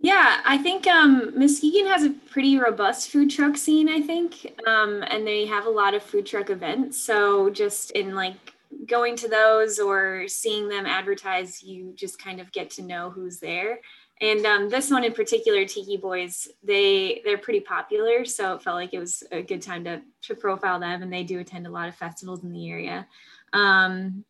Yeah, 0.00 0.40
I 0.44 0.58
think 0.58 0.86
um, 0.86 1.32
Muskegon 1.38 1.86
has 1.86 2.04
a 2.04 2.10
pretty 2.10 2.58
robust 2.58 3.10
food 3.10 3.30
truck 3.30 3.56
scene, 3.56 3.88
I 3.88 4.00
think. 4.00 4.52
Um, 4.66 5.04
and 5.08 5.26
they 5.26 5.46
have 5.46 5.66
a 5.66 5.70
lot 5.70 5.94
of 5.94 6.02
food 6.02 6.26
truck 6.26 6.50
events. 6.50 6.98
So 6.98 7.50
just 7.50 7.92
in 7.92 8.14
like 8.14 8.54
going 8.86 9.16
to 9.16 9.28
those 9.28 9.78
or 9.78 10.26
seeing 10.26 10.68
them 10.68 10.86
advertise, 10.86 11.62
you 11.62 11.92
just 11.94 12.18
kind 12.18 12.40
of 12.40 12.50
get 12.52 12.70
to 12.70 12.82
know 12.82 13.10
who's 13.10 13.38
there. 13.38 13.80
And 14.22 14.46
um, 14.46 14.68
this 14.68 14.88
one 14.88 15.02
in 15.02 15.12
particular, 15.12 15.64
Tiki 15.64 15.96
Boys, 15.96 16.48
they 16.62 17.20
they're 17.24 17.38
pretty 17.38 17.58
popular, 17.58 18.24
so 18.24 18.54
it 18.54 18.62
felt 18.62 18.76
like 18.76 18.94
it 18.94 19.00
was 19.00 19.24
a 19.32 19.42
good 19.42 19.60
time 19.60 19.82
to 19.84 20.00
to 20.22 20.34
profile 20.36 20.78
them. 20.78 21.02
And 21.02 21.12
they 21.12 21.24
do 21.24 21.40
attend 21.40 21.66
a 21.66 21.70
lot 21.70 21.88
of 21.88 21.96
festivals 21.96 22.44
in 22.44 22.52
the 22.52 22.70
area. 22.70 23.06
Um, 23.52 24.24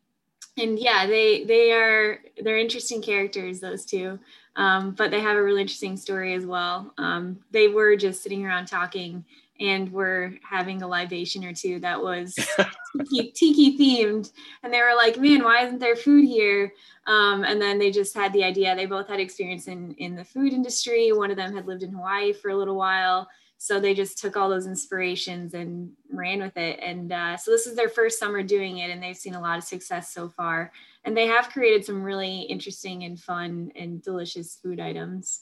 and 0.57 0.79
yeah, 0.79 1.05
they 1.05 1.43
they 1.43 1.71
are 1.71 2.19
they're 2.41 2.57
interesting 2.57 3.03
characters, 3.03 3.59
those 3.59 3.85
two. 3.85 4.19
Um, 4.55 4.91
but 4.91 5.11
they 5.11 5.21
have 5.21 5.37
a 5.37 5.43
really 5.43 5.61
interesting 5.61 5.95
story 5.95 6.33
as 6.33 6.45
well. 6.45 6.93
Um, 6.97 7.39
they 7.51 7.67
were 7.67 7.95
just 7.95 8.23
sitting 8.23 8.45
around 8.45 8.65
talking 8.65 9.23
and 9.59 9.89
we 9.89 9.95
were 9.95 10.33
having 10.47 10.81
a 10.81 10.87
libation 10.87 11.45
or 11.45 11.53
two 11.53 11.79
that 11.79 12.01
was 12.01 12.33
tiki, 12.97 13.31
tiki, 13.31 13.77
themed. 13.77 14.31
And 14.63 14.73
they 14.73 14.81
were 14.81 14.95
like, 14.95 15.19
man, 15.19 15.43
why 15.43 15.65
isn't 15.65 15.79
there 15.79 15.95
food 15.95 16.25
here? 16.25 16.73
Um, 17.07 17.43
and 17.43 17.61
then 17.61 17.79
they 17.79 17.91
just 17.91 18.15
had 18.15 18.33
the 18.33 18.43
idea. 18.43 18.75
They 18.75 18.85
both 18.85 19.07
had 19.07 19.19
experience 19.19 19.67
in, 19.67 19.93
in 19.95 20.15
the 20.15 20.23
food 20.23 20.53
industry. 20.53 21.11
One 21.11 21.31
of 21.31 21.37
them 21.37 21.53
had 21.55 21.67
lived 21.67 21.83
in 21.83 21.93
Hawaii 21.93 22.33
for 22.33 22.49
a 22.49 22.57
little 22.57 22.75
while. 22.75 23.27
So 23.57 23.79
they 23.79 23.93
just 23.93 24.17
took 24.17 24.35
all 24.35 24.49
those 24.49 24.67
inspirations 24.67 25.53
and 25.53 25.91
ran 26.11 26.41
with 26.41 26.57
it. 26.57 26.79
And 26.81 27.13
uh, 27.13 27.37
so 27.37 27.51
this 27.51 27.65
is 27.65 27.75
their 27.75 27.87
first 27.87 28.19
summer 28.19 28.43
doing 28.43 28.79
it, 28.79 28.89
and 28.89 29.01
they've 29.01 29.15
seen 29.15 29.35
a 29.35 29.41
lot 29.41 29.57
of 29.57 29.63
success 29.63 30.13
so 30.13 30.27
far 30.27 30.71
and 31.05 31.15
they 31.15 31.27
have 31.27 31.49
created 31.49 31.85
some 31.85 32.01
really 32.01 32.41
interesting 32.41 33.03
and 33.03 33.19
fun 33.19 33.71
and 33.75 34.01
delicious 34.01 34.57
food 34.61 34.79
items. 34.79 35.41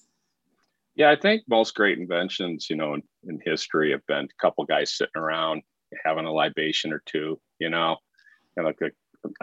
Yeah, 1.02 1.10
I 1.10 1.16
think 1.16 1.42
most 1.50 1.74
great 1.74 1.98
inventions, 1.98 2.70
you 2.70 2.76
know, 2.76 2.94
in, 2.94 3.02
in 3.28 3.40
history 3.44 3.90
have 3.90 4.06
been 4.06 4.26
a 4.26 4.40
couple 4.40 4.64
guys 4.66 4.96
sitting 4.96 5.20
around 5.20 5.64
having 6.06 6.26
a 6.26 6.32
libation 6.32 6.94
or 6.94 7.02
two, 7.08 7.42
you 7.58 7.72
know, 7.72 7.98
and 8.56 8.68
like 8.68 8.78
a, 8.84 8.92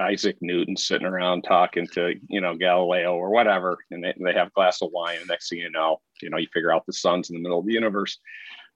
Isaac 0.00 0.37
Newton 0.41 0.77
sitting 0.77 1.05
around 1.05 1.43
talking 1.43 1.88
to, 1.95 2.15
you 2.29 2.41
know, 2.41 2.55
Galileo 2.55 3.17
or 3.17 3.31
whatever, 3.31 3.77
and 3.91 4.05
they, 4.05 4.15
they 4.21 4.35
have 4.35 4.47
a 4.47 4.50
glass 4.53 4.83
of 4.83 4.91
wine. 4.93 5.17
And 5.19 5.27
next 5.27 5.49
thing 5.49 5.59
you 5.59 5.69
know, 5.69 6.00
you 6.23 6.31
know, 6.31 6.37
you 6.37 6.47
figure 6.55 6.73
out 6.73 6.87
the 6.87 6.93
sun's 6.93 7.29
in 7.29 7.35
the 7.35 7.43
middle 7.43 7.59
of 7.59 7.67
the 7.67 7.73
universe. 7.73 8.19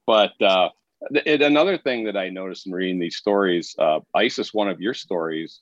But 0.05 0.33
uh, 0.41 0.67
it, 1.25 1.41
another 1.41 1.77
thing 1.77 2.03
that 2.03 2.17
I 2.17 2.27
noticed 2.27 2.67
in 2.67 2.73
reading 2.73 2.99
these 2.99 3.15
stories, 3.15 3.73
uh, 3.79 4.01
ISIS, 4.13 4.53
one 4.53 4.67
of 4.67 4.81
your 4.81 4.93
stories, 4.93 5.61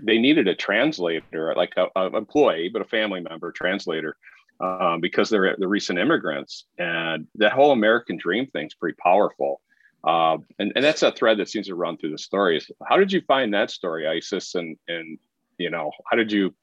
they 0.00 0.18
needed 0.18 0.48
a 0.48 0.56
translator, 0.56 1.54
like 1.56 1.74
a, 1.76 1.86
a 1.94 2.16
employee, 2.16 2.68
but 2.68 2.82
a 2.82 2.84
family 2.84 3.20
member 3.20 3.52
translator, 3.52 4.16
um, 4.60 5.00
because 5.00 5.30
they're 5.30 5.56
the 5.58 5.68
recent 5.68 5.98
immigrants, 5.98 6.64
and 6.78 7.26
that 7.36 7.52
whole 7.52 7.72
American 7.72 8.16
dream 8.16 8.46
thing's 8.46 8.74
pretty 8.74 8.96
powerful. 9.02 9.60
Uh, 10.04 10.38
and, 10.58 10.72
and 10.76 10.84
that's 10.84 11.02
a 11.02 11.12
thread 11.12 11.38
that 11.38 11.48
seems 11.48 11.66
to 11.66 11.74
run 11.74 11.96
through 11.96 12.12
the 12.12 12.18
stories. 12.18 12.70
How 12.88 12.96
did 12.96 13.12
you 13.12 13.20
find 13.22 13.52
that 13.54 13.70
story, 13.70 14.06
Isis? 14.06 14.54
And 14.54 14.76
and 14.88 15.18
you 15.58 15.70
know, 15.70 15.90
how 16.10 16.16
did 16.16 16.32
you 16.32 16.54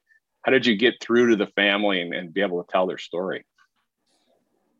how 0.42 0.52
did 0.52 0.64
you 0.64 0.76
get 0.76 0.94
through 1.00 1.30
to 1.30 1.36
the 1.36 1.48
family 1.48 2.00
and, 2.00 2.14
and 2.14 2.32
be 2.32 2.40
able 2.40 2.62
to 2.62 2.70
tell 2.70 2.86
their 2.86 2.98
story? 2.98 3.44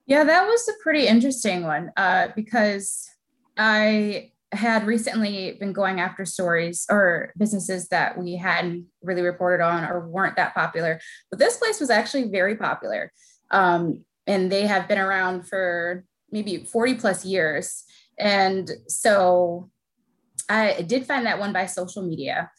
Yeah, 0.07 0.23
that 0.23 0.47
was 0.47 0.69
a 0.69 0.83
pretty 0.83 1.07
interesting 1.07 1.65
one 1.65 1.91
uh, 1.97 2.29
because 2.37 3.11
I 3.57 4.31
had 4.53 4.87
recently 4.87 5.57
been 5.59 5.73
going 5.73 6.01
after 6.01 6.25
stories 6.25 6.87
or 6.89 7.33
businesses 7.37 7.89
that 7.89 8.17
we 8.17 8.37
hadn't 8.37 8.87
really 9.03 9.23
reported 9.23 9.63
on 9.63 9.85
or 9.85 10.09
weren't 10.09 10.37
that 10.37 10.55
popular. 10.55 11.01
But 11.31 11.39
this 11.39 11.57
place 11.57 11.81
was 11.81 11.91
actually 11.91 12.31
very 12.31 12.57
popular. 12.57 13.13
Um, 13.51 14.05
and 14.27 14.51
they 14.51 14.67
have 14.67 14.89
been 14.89 14.99
around 14.99 15.49
for 15.49 16.05
maybe 16.31 16.65
40 16.65 16.95
plus 16.95 17.25
years. 17.25 17.85
And 18.19 18.71
so 18.89 19.71
I 20.49 20.83
did 20.83 21.07
find 21.07 21.27
that 21.27 21.39
one 21.39 21.53
by 21.53 21.67
social 21.67 22.03
media. 22.03 22.51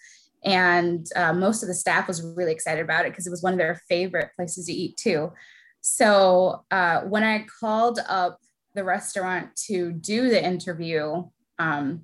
and 0.43 1.07
uh, 1.15 1.33
most 1.33 1.63
of 1.63 1.67
the 1.67 1.73
staff 1.73 2.07
was 2.07 2.21
really 2.21 2.51
excited 2.51 2.81
about 2.81 3.05
it 3.05 3.11
because 3.11 3.25
it 3.25 3.31
was 3.31 3.41
one 3.41 3.53
of 3.53 3.59
their 3.59 3.81
favorite 3.89 4.29
places 4.35 4.67
to 4.67 4.71
eat 4.73 4.95
too. 4.95 5.31
So 5.81 6.63
uh, 6.69 7.01
when 7.01 7.23
I 7.23 7.45
called 7.59 7.99
up 8.07 8.39
the 8.75 8.83
restaurant 8.83 9.55
to 9.67 9.91
do 9.91 10.29
the 10.29 10.43
interview, 10.43 11.23
um, 11.59 12.03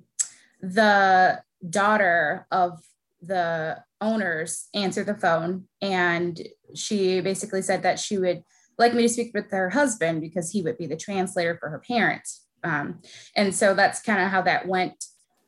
the 0.60 1.42
daughter 1.68 2.46
of 2.50 2.80
the 3.22 3.82
owners 4.00 4.68
answered 4.74 5.06
the 5.06 5.14
phone 5.14 5.64
and 5.80 6.40
she 6.74 7.20
basically 7.20 7.62
said 7.62 7.82
that 7.82 7.98
she 7.98 8.18
would 8.18 8.42
like 8.78 8.94
me 8.94 9.02
to 9.02 9.08
speak 9.08 9.32
with 9.34 9.50
her 9.50 9.70
husband 9.70 10.20
because 10.20 10.50
he 10.50 10.62
would 10.62 10.76
be 10.76 10.86
the 10.86 10.96
translator 10.96 11.56
for 11.58 11.68
her 11.70 11.78
parents. 11.86 12.46
Um, 12.62 13.00
and 13.36 13.54
so 13.54 13.74
that's 13.74 14.02
kind 14.02 14.20
of 14.20 14.30
how 14.30 14.42
that 14.42 14.66
went. 14.66 15.04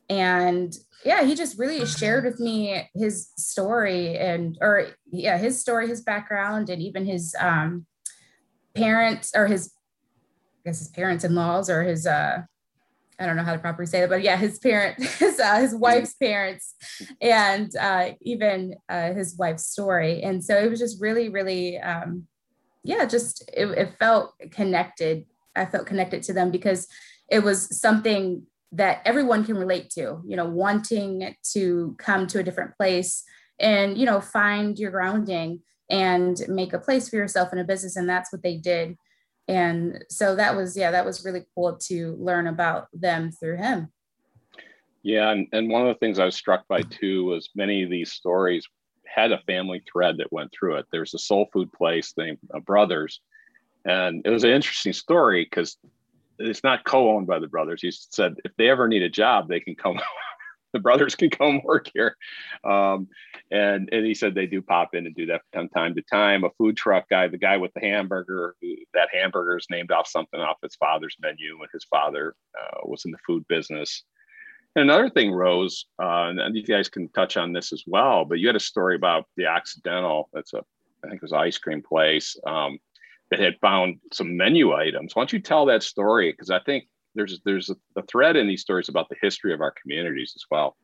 And 0.09 0.75
yeah, 1.03 1.23
he 1.23 1.35
just 1.35 1.59
really 1.59 1.85
shared 1.85 2.23
with 2.23 2.39
me 2.39 2.89
his 2.95 3.29
story 3.37 4.17
and, 4.17 4.57
or 4.61 4.87
yeah, 5.11 5.37
his 5.37 5.59
story, 5.59 5.87
his 5.87 6.01
background, 6.01 6.69
and 6.69 6.81
even 6.81 7.05
his 7.05 7.35
um, 7.39 7.85
parents 8.73 9.31
or 9.35 9.47
his, 9.47 9.73
I 10.65 10.69
guess 10.69 10.79
his 10.79 10.89
parents 10.89 11.23
in 11.23 11.35
laws 11.35 11.69
or 11.69 11.83
his, 11.83 12.07
uh, 12.07 12.43
I 13.19 13.25
don't 13.25 13.35
know 13.35 13.43
how 13.43 13.53
to 13.53 13.59
properly 13.59 13.87
say 13.87 14.01
that, 14.01 14.09
but 14.09 14.21
yeah, 14.21 14.37
his 14.37 14.59
parents, 14.59 15.15
his, 15.19 15.39
uh, 15.39 15.59
his 15.59 15.73
wife's 15.73 16.13
parents, 16.13 16.75
and 17.21 17.75
uh, 17.75 18.11
even 18.21 18.75
uh, 18.89 19.13
his 19.13 19.37
wife's 19.37 19.65
story. 19.65 20.21
And 20.21 20.43
so 20.43 20.57
it 20.57 20.69
was 20.69 20.79
just 20.79 21.01
really, 21.01 21.29
really, 21.29 21.79
um, 21.79 22.27
yeah, 22.83 23.05
just 23.05 23.49
it, 23.53 23.67
it 23.69 23.97
felt 23.97 24.33
connected. 24.51 25.25
I 25.55 25.65
felt 25.65 25.87
connected 25.87 26.23
to 26.23 26.33
them 26.33 26.51
because 26.51 26.87
it 27.29 27.39
was 27.39 27.79
something 27.79 28.43
that 28.71 29.01
everyone 29.05 29.45
can 29.45 29.57
relate 29.57 29.89
to, 29.91 30.21
you 30.25 30.35
know, 30.35 30.45
wanting 30.45 31.35
to 31.53 31.95
come 31.97 32.27
to 32.27 32.39
a 32.39 32.43
different 32.43 32.75
place 32.77 33.23
and, 33.59 33.97
you 33.97 34.05
know, 34.05 34.21
find 34.21 34.77
your 34.77 34.91
grounding 34.91 35.61
and 35.89 36.41
make 36.49 36.73
a 36.73 36.79
place 36.79 37.09
for 37.09 37.15
yourself 37.15 37.51
in 37.53 37.59
a 37.59 37.63
business. 37.63 37.95
And 37.95 38.09
that's 38.09 38.31
what 38.31 38.43
they 38.43 38.57
did 38.57 38.97
and 39.47 40.03
so 40.09 40.35
that 40.35 40.55
was 40.55 40.75
yeah 40.75 40.91
that 40.91 41.05
was 41.05 41.23
really 41.25 41.45
cool 41.55 41.77
to 41.77 42.15
learn 42.19 42.47
about 42.47 42.87
them 42.93 43.31
through 43.31 43.57
him. 43.57 43.87
Yeah 45.03 45.31
and, 45.31 45.47
and 45.53 45.69
one 45.69 45.83
of 45.83 45.87
the 45.87 45.99
things 45.99 46.19
i 46.19 46.25
was 46.25 46.35
struck 46.35 46.67
by 46.67 46.81
too 46.81 47.25
was 47.25 47.49
many 47.55 47.83
of 47.83 47.89
these 47.89 48.11
stories 48.11 48.67
had 49.05 49.31
a 49.31 49.41
family 49.47 49.81
thread 49.91 50.17
that 50.17 50.31
went 50.31 50.51
through 50.51 50.75
it. 50.75 50.85
There's 50.91 51.13
a 51.13 51.19
soul 51.19 51.49
food 51.51 51.71
place 51.71 52.13
named 52.17 52.39
uh, 52.53 52.59
brothers 52.59 53.21
and 53.85 54.21
it 54.25 54.29
was 54.29 54.43
an 54.43 54.51
interesting 54.51 54.93
story 54.93 55.47
because 55.49 55.77
it's 56.39 56.63
not 56.63 56.83
co-owned 56.83 57.25
by 57.25 57.39
the 57.39 57.47
brothers. 57.47 57.81
He 57.81 57.89
said 57.91 58.35
if 58.43 58.51
they 58.57 58.69
ever 58.69 58.87
need 58.87 59.01
a 59.01 59.09
job 59.09 59.47
they 59.47 59.59
can 59.59 59.75
come 59.75 59.97
the 60.73 60.79
brothers 60.79 61.15
can 61.17 61.29
come 61.29 61.61
work 61.63 61.89
here. 61.93 62.15
Um, 62.63 63.07
and, 63.51 63.89
and 63.91 64.05
he 64.05 64.13
said 64.13 64.35
they 64.35 64.47
do 64.47 64.61
pop 64.61 64.93
in 64.93 65.05
and 65.05 65.15
do 65.15 65.27
that 65.27 65.41
from 65.53 65.69
time 65.69 65.95
to 65.95 66.01
time. 66.01 66.43
A 66.43 66.49
food 66.57 66.77
truck 66.77 67.09
guy, 67.09 67.27
the 67.27 67.37
guy 67.37 67.57
with 67.57 67.73
the 67.73 67.81
hamburger, 67.81 68.55
that 68.93 69.09
hamburger 69.13 69.57
is 69.57 69.67
named 69.69 69.91
off 69.91 70.07
something 70.07 70.39
off 70.39 70.57
his 70.61 70.75
father's 70.75 71.15
menu, 71.21 71.57
and 71.59 71.69
his 71.73 71.85
father 71.85 72.35
uh, 72.59 72.79
was 72.83 73.05
in 73.05 73.11
the 73.11 73.17
food 73.25 73.45
business. 73.47 74.03
And 74.75 74.83
another 74.83 75.09
thing, 75.09 75.31
Rose, 75.31 75.85
uh, 75.99 76.29
and 76.29 76.55
you 76.55 76.63
guys 76.63 76.89
can 76.89 77.09
touch 77.09 77.35
on 77.35 77.51
this 77.51 77.73
as 77.73 77.83
well, 77.87 78.25
but 78.25 78.37
you 78.39 78.47
had 78.47 78.55
a 78.55 78.59
story 78.59 78.95
about 78.95 79.25
the 79.35 79.47
Occidental. 79.47 80.29
That's 80.33 80.53
a, 80.53 80.59
I 81.03 81.07
think 81.07 81.15
it 81.15 81.21
was 81.23 81.31
an 81.31 81.39
ice 81.39 81.57
cream 81.57 81.81
place 81.81 82.37
um, 82.45 82.77
that 83.31 83.39
had 83.39 83.55
found 83.59 83.97
some 84.13 84.37
menu 84.37 84.73
items. 84.73 85.15
Why 85.15 85.21
don't 85.21 85.33
you 85.33 85.39
tell 85.39 85.65
that 85.65 85.81
story? 85.81 86.31
Because 86.31 86.51
I 86.51 86.59
think 86.59 86.87
there's 87.17 87.39
there's 87.43 87.69
a, 87.69 87.75
a 87.97 88.03
thread 88.03 88.35
in 88.35 88.47
these 88.47 88.61
stories 88.61 88.87
about 88.87 89.09
the 89.09 89.15
history 89.21 89.53
of 89.53 89.59
our 89.59 89.71
communities 89.71 90.33
as 90.35 90.45
well. 90.49 90.77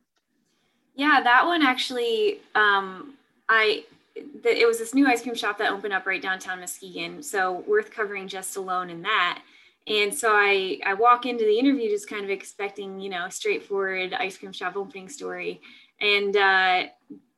Yeah, 0.94 1.20
that 1.22 1.46
one 1.46 1.62
actually, 1.62 2.40
um, 2.54 3.14
I 3.48 3.84
the, 4.14 4.60
it 4.60 4.66
was 4.66 4.78
this 4.78 4.94
new 4.94 5.06
ice 5.06 5.22
cream 5.22 5.34
shop 5.34 5.58
that 5.58 5.72
opened 5.72 5.94
up 5.94 6.06
right 6.06 6.20
downtown 6.20 6.60
Muskegon, 6.60 7.22
so 7.22 7.64
worth 7.66 7.90
covering 7.90 8.28
just 8.28 8.56
alone 8.56 8.90
in 8.90 9.02
that. 9.02 9.42
And 9.86 10.14
so 10.14 10.32
I 10.32 10.80
I 10.84 10.94
walk 10.94 11.24
into 11.24 11.44
the 11.44 11.58
interview 11.58 11.88
just 11.88 12.08
kind 12.08 12.24
of 12.24 12.30
expecting 12.30 13.00
you 13.00 13.10
know 13.10 13.28
straightforward 13.28 14.12
ice 14.14 14.36
cream 14.36 14.52
shop 14.52 14.76
opening 14.76 15.08
story, 15.08 15.60
and 16.00 16.36
uh, 16.36 16.84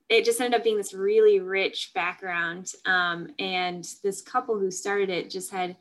it 0.08 0.24
just 0.24 0.40
ended 0.40 0.58
up 0.58 0.64
being 0.64 0.76
this 0.76 0.94
really 0.94 1.40
rich 1.40 1.90
background. 1.94 2.72
Um, 2.86 3.28
and 3.38 3.86
this 4.02 4.22
couple 4.22 4.58
who 4.58 4.70
started 4.70 5.10
it 5.10 5.30
just 5.30 5.50
had 5.50 5.76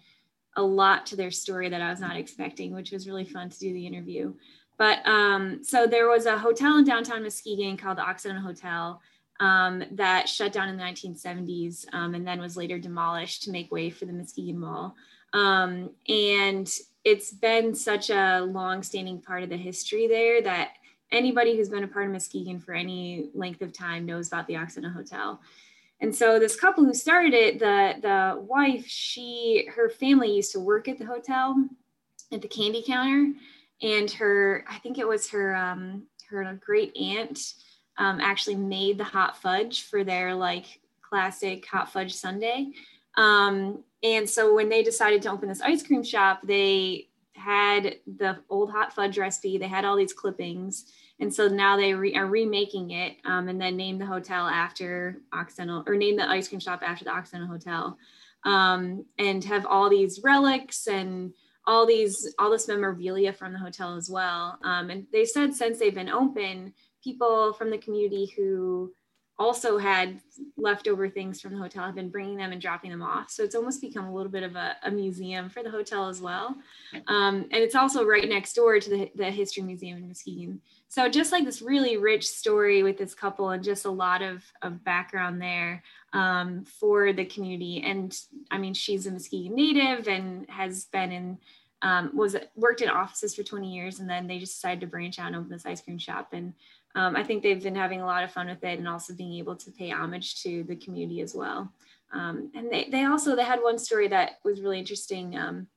a 0.56 0.64
lot 0.64 1.06
to 1.08 1.16
their 1.16 1.32
story 1.32 1.70
that 1.70 1.82
I 1.82 1.90
was 1.90 2.00
not 2.00 2.16
expecting, 2.16 2.74
which 2.74 2.92
was 2.92 3.08
really 3.08 3.26
fun 3.26 3.50
to 3.50 3.60
do 3.60 3.74
the 3.74 3.86
interview. 3.86 4.34
But 4.78 5.06
um, 5.08 5.64
so 5.64 5.88
there 5.88 6.10
was 6.10 6.26
a 6.26 6.38
hotel 6.38 6.78
in 6.78 6.84
downtown 6.84 7.24
Muskegon 7.24 7.78
called 7.78 7.98
the 7.98 8.08
Occidental 8.08 8.44
Hotel 8.44 9.02
um, 9.40 9.84
that 9.92 10.30
shut 10.30 10.54
down 10.54 10.70
in 10.70 10.78
the 10.78 10.84
1970s 10.84 11.86
um, 11.94 12.16
and 12.16 12.26
then 12.26 12.40
was 12.40 12.58
later 12.58 12.80
demolished 12.80 13.44
to 13.44 13.52
make 13.52 13.72
way 13.72 13.90
for 13.90 14.06
the 14.06 14.14
Muskegon 14.14 14.60
Mall. 14.60 14.96
Um, 15.34 15.92
and 16.08 16.72
it's 17.04 17.32
been 17.32 17.76
such 17.76 18.10
a 18.10 18.42
long-standing 18.42 19.22
part 19.22 19.44
of 19.44 19.50
the 19.50 19.58
history 19.58 20.08
there 20.08 20.42
that 20.42 20.72
anybody 21.12 21.56
who's 21.56 21.70
been 21.70 21.84
a 21.84 21.88
part 21.88 22.06
of 22.06 22.12
Muskegon 22.12 22.60
for 22.60 22.74
any 22.74 23.30
length 23.34 23.62
of 23.62 23.74
time 23.74 24.06
knows 24.06 24.28
about 24.28 24.48
the 24.48 24.58
Occidental 24.58 24.92
Hotel. 24.92 25.40
And 26.02 26.14
so 26.14 26.40
this 26.40 26.60
couple 26.60 26.84
who 26.84 26.94
started 26.94 27.34
it, 27.34 27.60
the 27.60 27.96
the 28.02 28.42
wife, 28.42 28.86
she 28.88 29.68
her 29.75 29.90
family 29.90 30.36
used 30.36 30.52
to 30.52 30.60
work 30.60 30.88
at 30.88 30.98
the 30.98 31.06
hotel 31.06 31.56
at 32.32 32.42
the 32.42 32.48
candy 32.48 32.84
counter, 32.86 33.34
and 33.82 34.12
her 34.12 34.66
I 34.70 34.78
think 34.80 34.98
it 34.98 35.08
was 35.08 35.30
her 35.30 35.56
um, 35.56 36.04
her 36.30 36.60
great 36.64 36.96
aunt 36.98 37.54
um, 37.98 38.20
actually 38.20 38.56
made 38.56 38.98
the 38.98 39.04
hot 39.04 39.42
fudge 39.42 39.84
for 39.84 40.04
their 40.04 40.36
like 40.36 40.80
classic 41.02 41.66
hot 41.66 41.92
fudge 41.92 42.14
sundae. 42.14 42.72
Um, 43.18 43.84
and 44.04 44.30
so 44.30 44.54
when 44.54 44.70
they 44.70 44.84
decided 44.84 45.22
to 45.24 45.32
open 45.32 45.48
this 45.48 45.62
ice 45.62 45.82
cream 45.82 46.04
shop, 46.04 46.42
they 46.44 47.08
had 47.34 47.96
the 48.18 48.38
old 48.50 48.72
hot 48.72 48.94
fudge 48.94 49.18
recipe. 49.18 49.58
They 49.58 49.68
had 49.68 49.86
all 49.86 49.96
these 49.96 50.14
clippings 50.14 50.92
and 51.19 51.34
so 51.34 51.48
now 51.48 51.77
they 51.77 51.93
re- 51.93 52.15
are 52.15 52.27
remaking 52.27 52.91
it 52.91 53.17
um, 53.25 53.48
and 53.48 53.60
then 53.60 53.77
name 53.77 53.98
the 53.98 54.05
hotel 54.05 54.48
after 54.48 55.22
Occidental 55.34 55.84
or 55.88 55.95
name 55.95 56.17
the 56.17 56.29
ice 56.29 56.48
cream 56.48 56.60
shop 56.60 56.81
after 56.86 57.05
the 57.05 57.12
Occidental 57.12 57.48
Hotel 57.48 57.98
um, 58.43 59.05
and 59.17 59.43
have 59.43 59.65
all 59.65 59.89
these 59.89 60.22
relics 60.24 60.88
and 60.88 61.34
all 61.67 61.86
these 61.86 62.34
all 62.38 62.51
this 62.51 62.67
memorabilia 62.67 63.34
from 63.34 63.53
the 63.53 63.60
hotel 63.60 63.95
as 63.95 64.10
well. 64.10 64.60
Um, 64.63 64.89
and 64.89 65.07
they 65.12 65.25
said 65.25 65.53
since 65.53 65.79
they've 65.79 65.95
been 65.95 66.10
open, 66.10 66.74
people 67.03 67.53
from 67.53 67.69
the 67.72 67.77
community 67.77 68.31
who 68.38 68.93
also 69.38 69.77
had 69.77 70.22
leftover 70.58 71.10
things 71.10 71.42
from 71.42 71.54
the 71.54 71.60
hotel 71.60 71.84
I've 71.84 71.96
been 71.96 72.10
bringing 72.10 72.38
them 72.38 72.54
and 72.54 72.62
dropping 72.62 72.92
them 72.92 73.01
off. 73.01 73.30
So 73.30 73.44
it's 73.44 73.56
almost 73.56 73.82
become 73.82 74.06
a 74.06 74.13
little 74.13 74.32
bit 74.32 74.44
of 74.44 74.56
a, 74.56 74.77
a 74.84 74.92
museum 74.92 75.50
for 75.50 75.62
the 75.62 75.70
hotel 75.70 76.08
as 76.08 76.22
well. 76.22 76.56
Um, 77.08 77.48
and 77.51 77.56
it's 77.56 77.75
also 77.75 78.06
right 78.06 78.27
next 78.27 78.54
door 78.54 78.80
to 78.80 78.89
the, 78.89 79.12
the 79.15 79.30
History 79.30 79.63
Museum 79.63 79.98
in 79.98 80.08
Muskegon. 80.08 80.62
So 80.88 81.10
just 81.10 81.34
like 81.34 81.44
this 81.44 81.62
really 81.62 81.98
rich 81.98 82.27
story 82.27 82.82
with 82.82 82.98
this 82.98 83.13
couple 83.13 83.50
and 83.50 83.63
just 83.63 83.84
a 83.84 83.92
lot 83.92 84.22
of, 84.22 84.44
of 84.62 84.84
background 84.86 85.42
there 85.42 85.84
um, 86.13 86.63
for 86.63 87.12
the 87.12 87.25
community. 87.25 87.84
And 87.86 88.18
I 88.51 88.58
mean, 88.58 88.74
she's 88.74 89.06
a 89.06 89.12
Muskegon 89.12 89.54
native 89.54 90.08
and 90.08 90.50
has 90.50 90.86
been 90.86 91.12
in, 91.12 91.38
um, 91.82 92.12
was 92.13 92.38
worked 92.56 92.82
in 92.82 92.88
offices 92.88 93.36
for 93.36 93.44
20 93.44 93.74
years. 93.74 94.00
And 94.00 94.10
then 94.10 94.27
they 94.27 94.39
just 94.39 94.56
decided 94.56 94.80
to 94.80 94.88
branch 94.88 95.20
out 95.20 95.27
and 95.27 95.36
open 95.36 95.50
this 95.50 95.65
ice 95.65 95.82
cream 95.82 95.98
shop. 95.98 96.30
And 96.32 96.54
um, 96.96 97.16
I 97.16 97.24
think 97.24 97.44
they've 97.44 97.62
been 97.62 97.75
having 97.75 98.02
a 98.02 98.06
lot 98.06 98.24
of 98.24 98.32
fun 98.32 98.48
with 98.48 98.64
it 98.64 98.80
and 98.80 98.88
also 98.88 99.14
being 99.14 99.34
able 99.34 99.56
to 99.58 99.72
pay 99.72 99.92
homage 99.92 100.42
to 100.44 100.64
the 100.64 100.75
community 100.78 101.22
as 101.22 101.36
well. 101.36 101.72
Um, 102.14 102.52
and 102.56 102.72
they, 102.72 102.88
they 102.90 103.04
also, 103.04 103.36
they 103.36 103.44
had 103.44 103.60
one 103.62 103.78
story 103.78 104.08
that 104.08 104.40
was 104.44 104.62
really 104.62 104.80
interesting. 104.80 105.38
Um, 105.38 105.68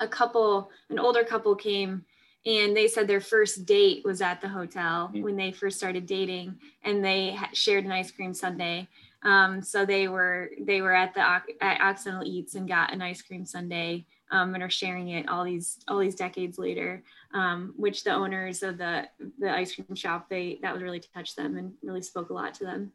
a 0.00 0.08
couple, 0.08 0.70
an 0.88 0.98
older 0.98 1.24
couple 1.24 1.54
came 1.54 2.04
and 2.46 2.76
they 2.76 2.88
said 2.88 3.06
their 3.06 3.20
first 3.20 3.66
date 3.66 4.02
was 4.04 4.22
at 4.22 4.40
the 4.40 4.48
hotel 4.48 5.08
mm-hmm. 5.08 5.22
when 5.22 5.36
they 5.36 5.52
first 5.52 5.76
started 5.76 6.06
dating 6.06 6.56
and 6.84 7.04
they 7.04 7.36
shared 7.52 7.84
an 7.84 7.92
ice 7.92 8.10
cream 8.10 8.32
sundae. 8.32 8.88
Um, 9.22 9.60
so 9.60 9.84
they 9.84 10.08
were, 10.08 10.50
they 10.60 10.80
were 10.80 10.94
at 10.94 11.12
the 11.12 11.20
at 11.60 11.80
Occidental 11.80 12.26
Eats 12.26 12.54
and 12.54 12.68
got 12.68 12.92
an 12.92 13.02
ice 13.02 13.20
cream 13.20 13.44
sundae 13.44 14.06
um, 14.30 14.54
and 14.54 14.62
are 14.62 14.70
sharing 14.70 15.08
it 15.08 15.28
all 15.28 15.44
these 15.44 15.78
all 15.88 15.98
these 15.98 16.14
decades 16.14 16.58
later, 16.58 17.02
um, 17.32 17.74
which 17.76 18.04
the 18.04 18.12
owners 18.12 18.62
of 18.62 18.78
the 18.78 19.08
the 19.38 19.50
ice 19.50 19.74
cream 19.74 19.94
shop 19.94 20.28
they 20.28 20.58
that 20.62 20.72
would 20.72 20.82
really 20.82 21.02
touch 21.14 21.34
them 21.36 21.56
and 21.56 21.72
really 21.82 22.02
spoke 22.02 22.30
a 22.30 22.34
lot 22.34 22.54
to 22.54 22.64
them. 22.64 22.92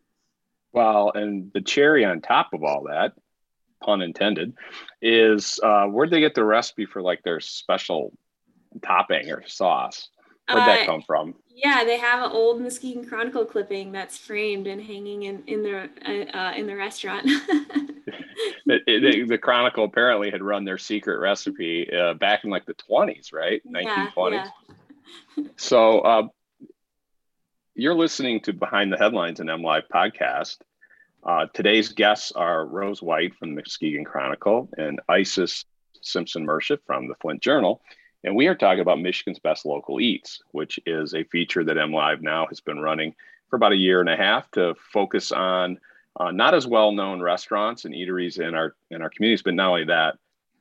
Well, 0.74 1.12
and 1.14 1.52
the 1.54 1.62
cherry 1.62 2.06
on 2.06 2.22
top 2.22 2.54
of 2.54 2.64
all 2.64 2.84
that, 2.84 3.14
pun 3.84 4.02
intended, 4.02 4.54
is 5.02 5.60
uh, 5.62 5.86
where'd 5.88 6.12
they 6.12 6.22
get 6.22 6.36
the 6.36 6.46
recipe 6.46 6.86
for 6.86 7.02
like 7.02 7.24
their 7.24 7.40
special 7.40 8.14
topping 8.82 9.30
or 9.32 9.46
sauce? 9.48 10.10
Where'd 10.48 10.64
uh, 10.64 10.66
that 10.66 10.86
come 10.86 11.02
from? 11.02 11.36
Yeah, 11.56 11.84
they 11.84 11.98
have 11.98 12.24
an 12.24 12.32
old 12.32 12.62
Muskegon 12.62 13.06
Chronicle 13.06 13.46
clipping 13.46 13.92
that's 13.92 14.18
framed 14.18 14.68
and 14.68 14.82
hanging 14.82 15.24
in 15.24 15.44
in 15.48 15.64
the 15.64 15.90
uh, 16.06 16.38
uh 16.38 16.54
in 16.56 16.68
the 16.68 16.76
restaurant. 16.76 17.26
it, 18.66 19.28
the 19.28 19.38
Chronicle 19.38 19.84
apparently 19.84 20.32
had 20.32 20.42
run 20.42 20.66
their 20.66 20.78
secret 20.78 21.20
recipe 21.20 21.90
uh, 21.94 22.14
back 22.14 22.44
in 22.44 22.50
like 22.50 22.66
the 22.66 22.76
20s, 22.76 23.34
right? 23.34 23.62
1920s. 23.66 24.32
Yeah, 24.32 24.48
yeah. 25.38 25.44
so, 25.58 26.00
uh, 26.00 26.28
you're 27.76 27.96
listening 27.96 28.42
to 28.42 28.54
Behind 28.54 28.92
the 28.92 28.98
Headlines 28.98 29.40
and 29.40 29.50
M 29.50 29.62
Live 29.62 29.84
podcast. 29.94 30.58
Uh, 31.24 31.46
today's 31.54 31.90
guests 31.90 32.32
are 32.32 32.66
Rose 32.66 33.02
White 33.02 33.36
from 33.36 33.50
the 33.50 33.62
Muskegon 33.62 34.04
Chronicle 34.04 34.70
and 34.78 35.00
Isis 35.08 35.66
Simpson 36.02 36.46
Mersha 36.46 36.80
from 36.86 37.08
the 37.08 37.16
Flint 37.22 37.42
Journal. 37.42 37.82
And 38.24 38.36
we 38.36 38.48
are 38.48 38.56
talking 38.56 38.82
about 38.82 39.00
Michigan's 39.00 39.40
Best 39.40 39.66
Local 39.66 40.00
Eats, 40.00 40.42
which 40.52 40.80
is 40.86 41.14
a 41.14 41.24
feature 41.24 41.64
that 41.64 41.78
M 41.78 41.92
Live 41.92 42.22
now 42.22 42.46
has 42.48 42.60
been 42.60 42.80
running 42.80 43.16
for 43.50 43.56
about 43.56 43.72
a 43.72 43.78
year 43.78 44.00
and 44.00 44.10
a 44.10 44.16
half 44.16 44.50
to 44.52 44.76
focus 44.94 45.32
on 45.32 45.80
uh, 46.20 46.32
not 46.32 46.54
as 46.54 46.68
well 46.68 46.92
known 46.92 47.22
restaurants 47.22 47.86
and 47.86 47.94
eateries 47.94 48.40
in 48.40 48.54
our 48.54 48.76
in 48.90 49.02
our 49.02 49.10
communities, 49.10 49.44
but 49.44 49.54
not 49.54 49.70
only 49.70 49.86
that, 49.86 50.18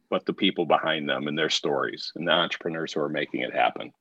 but 0.08 0.24
the 0.26 0.32
people 0.32 0.64
behind 0.64 1.08
them 1.08 1.28
and 1.28 1.38
their 1.38 1.50
stories 1.50 2.12
and 2.16 2.26
the 2.26 2.32
entrepreneurs 2.32 2.92
who 2.92 3.00
are 3.00 3.08
making 3.08 3.40
it 3.40 3.54
happen. 3.54 3.92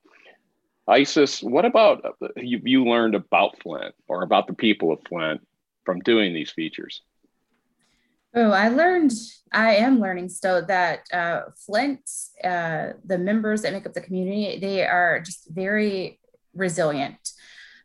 Isis, 0.88 1.42
what 1.42 1.64
about 1.64 2.04
uh, 2.04 2.28
you, 2.36 2.60
you 2.64 2.84
learned 2.84 3.14
about 3.14 3.60
Flint 3.62 3.94
or 4.08 4.22
about 4.22 4.46
the 4.46 4.54
people 4.54 4.90
of 4.90 5.00
Flint 5.08 5.46
from 5.84 6.00
doing 6.00 6.34
these 6.34 6.50
features? 6.50 7.02
Oh, 8.32 8.52
I 8.52 8.68
learned, 8.68 9.12
I 9.52 9.74
am 9.76 9.98
learning 9.98 10.28
still 10.28 10.64
that 10.66 11.00
uh, 11.12 11.40
Flint, 11.66 12.08
uh, 12.44 12.90
the 13.04 13.18
members 13.18 13.62
that 13.62 13.72
make 13.72 13.86
up 13.86 13.92
the 13.92 14.00
community, 14.00 14.58
they 14.60 14.86
are 14.86 15.20
just 15.20 15.48
very 15.50 16.20
resilient. 16.54 17.32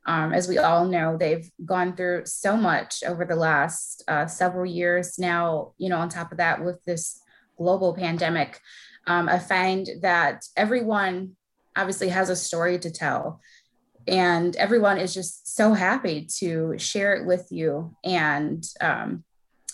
Um, 0.06 0.34
as 0.34 0.48
we 0.48 0.60
all 0.60 0.86
know, 0.86 1.18
they've 1.18 1.50
gone 1.66 1.96
through 1.96 2.28
so 2.28 2.56
much 2.56 3.04
over 3.04 3.26
the 3.26 3.36
last 3.36 4.04
uh, 4.08 4.28
several 4.28 4.68
years 4.68 5.18
now, 5.18 5.74
you 5.80 5.90
know, 5.90 5.98
on 5.98 6.10
top 6.10 6.32
of 6.32 6.38
that, 6.38 6.64
with 6.64 6.84
this 6.86 7.20
global 7.58 7.96
pandemic, 7.96 8.62
um, 9.08 9.28
I 9.28 9.40
find 9.40 9.88
that 10.02 10.46
everyone 10.56 11.36
obviously 11.76 12.10
has 12.10 12.30
a 12.30 12.36
story 12.36 12.78
to 12.80 12.92
tell. 12.92 13.42
And 14.08 14.56
everyone 14.58 15.00
is 15.00 15.16
just 15.16 15.56
so 15.56 15.74
happy 15.74 16.28
to 16.38 16.78
share 16.78 17.16
it 17.16 17.26
with 17.26 17.48
you. 17.50 17.96
And 18.04 18.64
um, 18.80 19.24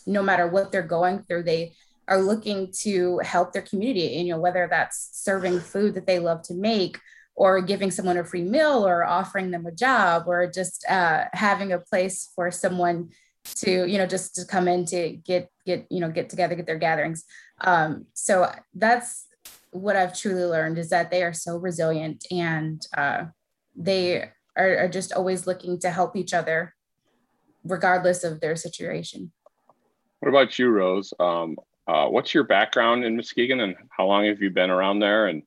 no 0.06 0.24
matter 0.24 0.48
what 0.48 0.72
they're 0.72 0.82
going 0.82 1.24
through, 1.24 1.44
they 1.44 1.74
are 2.08 2.22
looking 2.22 2.72
to 2.82 3.20
help 3.20 3.54
their 3.54 3.62
community. 3.62 4.18
And, 4.18 4.28
you 4.28 4.34
know, 4.34 4.40
whether 4.40 4.68
that's 4.70 5.10
serving 5.14 5.60
food 5.60 5.96
that 5.96 6.08
they 6.08 6.20
love 6.20 6.42
to 6.44 6.54
make 6.54 7.00
or 7.36 7.62
giving 7.62 7.92
someone 7.92 8.18
a 8.18 8.24
free 8.24 8.44
meal 8.44 8.86
or 8.86 9.04
offering 9.04 9.52
them 9.52 9.66
a 9.66 9.72
job 9.72 10.24
or 10.28 10.48
just 10.48 10.86
uh, 10.90 11.26
having 11.34 11.72
a 11.72 11.80
place 11.80 12.30
for 12.36 12.52
someone 12.52 13.10
to 13.44 13.88
you 13.88 13.98
know 13.98 14.06
just 14.06 14.36
to 14.36 14.46
come 14.46 14.68
in 14.68 14.86
to 14.86 15.10
get 15.26 15.50
get 15.66 15.88
you 15.90 16.00
know 16.00 16.12
get 16.12 16.30
together 16.30 16.56
get 16.56 16.66
their 16.66 16.78
gatherings 16.78 17.24
um, 17.62 18.06
so 18.14 18.52
that's 18.76 19.28
what 19.72 19.96
i've 19.96 20.18
truly 20.18 20.44
learned 20.44 20.78
is 20.78 20.90
that 20.90 21.10
they 21.10 21.24
are 21.24 21.34
so 21.34 21.58
resilient 21.58 22.26
and 22.30 22.86
uh, 22.96 23.24
they 23.76 24.30
are, 24.56 24.78
are 24.78 24.90
just 24.90 25.14
always 25.14 25.48
looking 25.48 25.80
to 25.80 25.90
help 25.90 26.16
each 26.16 26.34
other 26.34 26.76
regardless 27.64 28.24
of 28.24 28.42
their 28.42 28.56
situation 28.56 29.32
what 30.22 30.30
about 30.30 30.58
you 30.58 30.70
rose 30.70 31.14
um, 31.20 31.58
uh, 31.88 32.08
what's 32.08 32.34
your 32.34 32.46
background 32.46 33.04
in 33.04 33.18
muskegon 33.18 33.60
and 33.60 33.76
how 33.90 34.06
long 34.06 34.26
have 34.26 34.42
you 34.42 34.50
been 34.50 34.70
around 34.70 35.00
there 35.00 35.28
and 35.28 35.44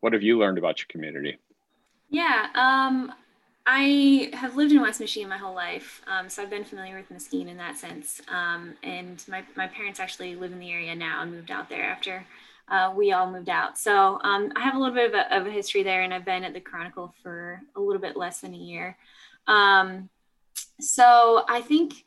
what 0.00 0.12
have 0.12 0.22
you 0.22 0.38
learned 0.38 0.58
about 0.58 0.78
your 0.78 0.86
community? 0.88 1.38
Yeah, 2.10 2.46
um, 2.54 3.12
I 3.66 4.30
have 4.32 4.56
lived 4.56 4.72
in 4.72 4.80
West 4.80 5.00
Michigan 5.00 5.28
my 5.28 5.36
whole 5.36 5.54
life, 5.54 6.00
um, 6.06 6.28
so 6.28 6.42
I've 6.42 6.50
been 6.50 6.64
familiar 6.64 6.96
with 6.96 7.10
Muskegon 7.10 7.48
in 7.48 7.56
that 7.58 7.76
sense. 7.76 8.20
Um, 8.28 8.74
and 8.82 9.22
my, 9.28 9.42
my 9.56 9.66
parents 9.66 10.00
actually 10.00 10.36
live 10.36 10.52
in 10.52 10.58
the 10.58 10.72
area 10.72 10.94
now 10.94 11.22
and 11.22 11.32
moved 11.32 11.50
out 11.50 11.68
there 11.68 11.84
after 11.84 12.24
uh, 12.68 12.92
we 12.94 13.12
all 13.12 13.30
moved 13.30 13.48
out. 13.48 13.78
So 13.78 14.20
um, 14.22 14.52
I 14.56 14.60
have 14.60 14.74
a 14.74 14.78
little 14.78 14.94
bit 14.94 15.12
of 15.12 15.14
a, 15.14 15.36
of 15.36 15.46
a, 15.46 15.50
history 15.50 15.82
there, 15.82 16.02
and 16.02 16.14
I've 16.14 16.24
been 16.24 16.44
at 16.44 16.54
the 16.54 16.60
Chronicle 16.60 17.14
for 17.22 17.60
a 17.76 17.80
little 17.80 18.00
bit 18.00 18.16
less 18.16 18.40
than 18.40 18.54
a 18.54 18.58
year. 18.58 18.96
Um, 19.46 20.08
so 20.80 21.44
I 21.48 21.60
think 21.60 22.04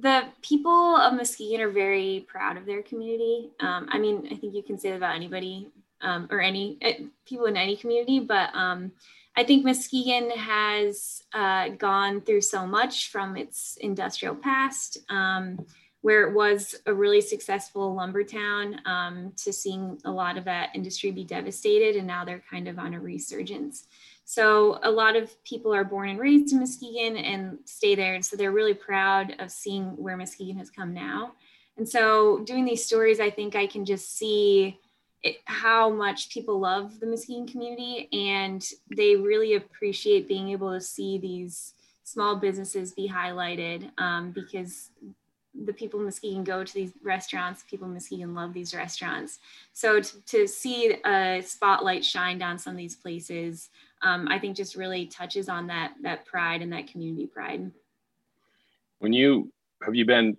the 0.00 0.24
people 0.40 0.96
of 0.96 1.14
Muskegon 1.14 1.60
are 1.60 1.70
very 1.70 2.24
proud 2.26 2.56
of 2.56 2.64
their 2.64 2.82
community. 2.82 3.50
Um, 3.60 3.88
I 3.90 3.98
mean, 3.98 4.26
I 4.30 4.36
think 4.36 4.54
you 4.54 4.62
can 4.62 4.78
say 4.78 4.90
that 4.90 4.96
about 4.96 5.14
anybody, 5.14 5.68
um, 6.00 6.28
or 6.30 6.40
any 6.40 6.78
uh, 6.82 7.04
people 7.26 7.46
in 7.46 7.56
any 7.56 7.76
community. 7.76 8.20
But 8.20 8.54
um, 8.54 8.92
I 9.36 9.44
think 9.44 9.64
Muskegon 9.64 10.30
has 10.30 11.22
uh, 11.32 11.68
gone 11.70 12.20
through 12.20 12.42
so 12.42 12.66
much 12.66 13.10
from 13.10 13.36
its 13.36 13.76
industrial 13.80 14.34
past, 14.34 14.98
um, 15.08 15.64
where 16.00 16.26
it 16.26 16.34
was 16.34 16.74
a 16.86 16.92
really 16.92 17.20
successful 17.20 17.94
lumber 17.94 18.24
town, 18.24 18.80
um, 18.86 19.32
to 19.36 19.52
seeing 19.52 20.00
a 20.04 20.10
lot 20.10 20.36
of 20.36 20.44
that 20.44 20.70
industry 20.74 21.10
be 21.12 21.24
devastated, 21.24 21.96
and 21.96 22.06
now 22.06 22.24
they're 22.24 22.42
kind 22.50 22.66
of 22.66 22.78
on 22.78 22.94
a 22.94 23.00
resurgence. 23.00 23.86
So 24.32 24.78
a 24.82 24.90
lot 24.90 25.14
of 25.14 25.30
people 25.44 25.74
are 25.74 25.84
born 25.84 26.08
and 26.08 26.18
raised 26.18 26.54
in 26.54 26.60
Muskegon 26.60 27.18
and 27.18 27.58
stay 27.66 27.94
there, 27.94 28.14
and 28.14 28.24
so 28.24 28.34
they're 28.34 28.50
really 28.50 28.72
proud 28.72 29.36
of 29.38 29.50
seeing 29.50 29.94
where 29.98 30.16
Muskegon 30.16 30.56
has 30.56 30.70
come 30.70 30.94
now. 30.94 31.32
And 31.76 31.86
so 31.86 32.38
doing 32.46 32.64
these 32.64 32.82
stories, 32.82 33.20
I 33.20 33.28
think 33.28 33.56
I 33.56 33.66
can 33.66 33.84
just 33.84 34.16
see 34.16 34.80
it, 35.22 35.36
how 35.44 35.90
much 35.90 36.30
people 36.30 36.58
love 36.58 36.98
the 36.98 37.04
Muskegon 37.04 37.46
community 37.46 38.08
and 38.10 38.66
they 38.96 39.16
really 39.16 39.52
appreciate 39.52 40.28
being 40.28 40.48
able 40.48 40.72
to 40.72 40.80
see 40.80 41.18
these 41.18 41.74
small 42.02 42.36
businesses 42.36 42.92
be 42.92 43.06
highlighted 43.06 43.90
um, 43.98 44.30
because 44.30 44.88
the 45.54 45.72
people 45.72 46.00
in 46.00 46.06
Muskegon 46.06 46.44
go 46.44 46.64
to 46.64 46.74
these 46.74 46.92
restaurants, 47.02 47.64
people 47.68 47.86
in 47.86 47.92
Muskegon 47.92 48.34
love 48.34 48.52
these 48.52 48.74
restaurants. 48.74 49.38
So 49.72 50.00
to, 50.00 50.20
to 50.26 50.46
see 50.46 50.96
a 51.04 51.42
spotlight 51.44 52.04
shined 52.04 52.42
on 52.42 52.58
some 52.58 52.72
of 52.72 52.78
these 52.78 52.96
places, 52.96 53.68
um, 54.02 54.28
I 54.28 54.38
think 54.38 54.56
just 54.56 54.76
really 54.76 55.06
touches 55.06 55.48
on 55.48 55.66
that, 55.68 55.92
that 56.02 56.24
pride 56.24 56.62
and 56.62 56.72
that 56.72 56.86
community 56.86 57.26
pride. 57.26 57.70
When 58.98 59.12
you, 59.12 59.52
have 59.82 59.94
you 59.94 60.06
been 60.06 60.36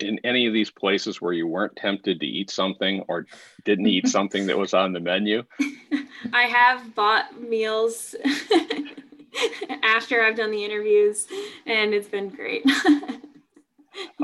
in 0.00 0.18
any 0.24 0.46
of 0.46 0.52
these 0.52 0.70
places 0.70 1.20
where 1.20 1.32
you 1.32 1.46
weren't 1.46 1.76
tempted 1.76 2.20
to 2.20 2.26
eat 2.26 2.50
something 2.50 3.04
or 3.08 3.26
didn't 3.64 3.86
eat 3.86 4.08
something 4.08 4.46
that 4.46 4.58
was 4.58 4.74
on 4.74 4.92
the 4.92 5.00
menu? 5.00 5.44
I 6.32 6.42
have 6.42 6.94
bought 6.94 7.40
meals 7.40 8.14
after 9.82 10.22
I've 10.22 10.36
done 10.36 10.50
the 10.50 10.64
interviews, 10.64 11.26
and 11.66 11.94
it's 11.94 12.08
been 12.08 12.28
great. 12.28 12.64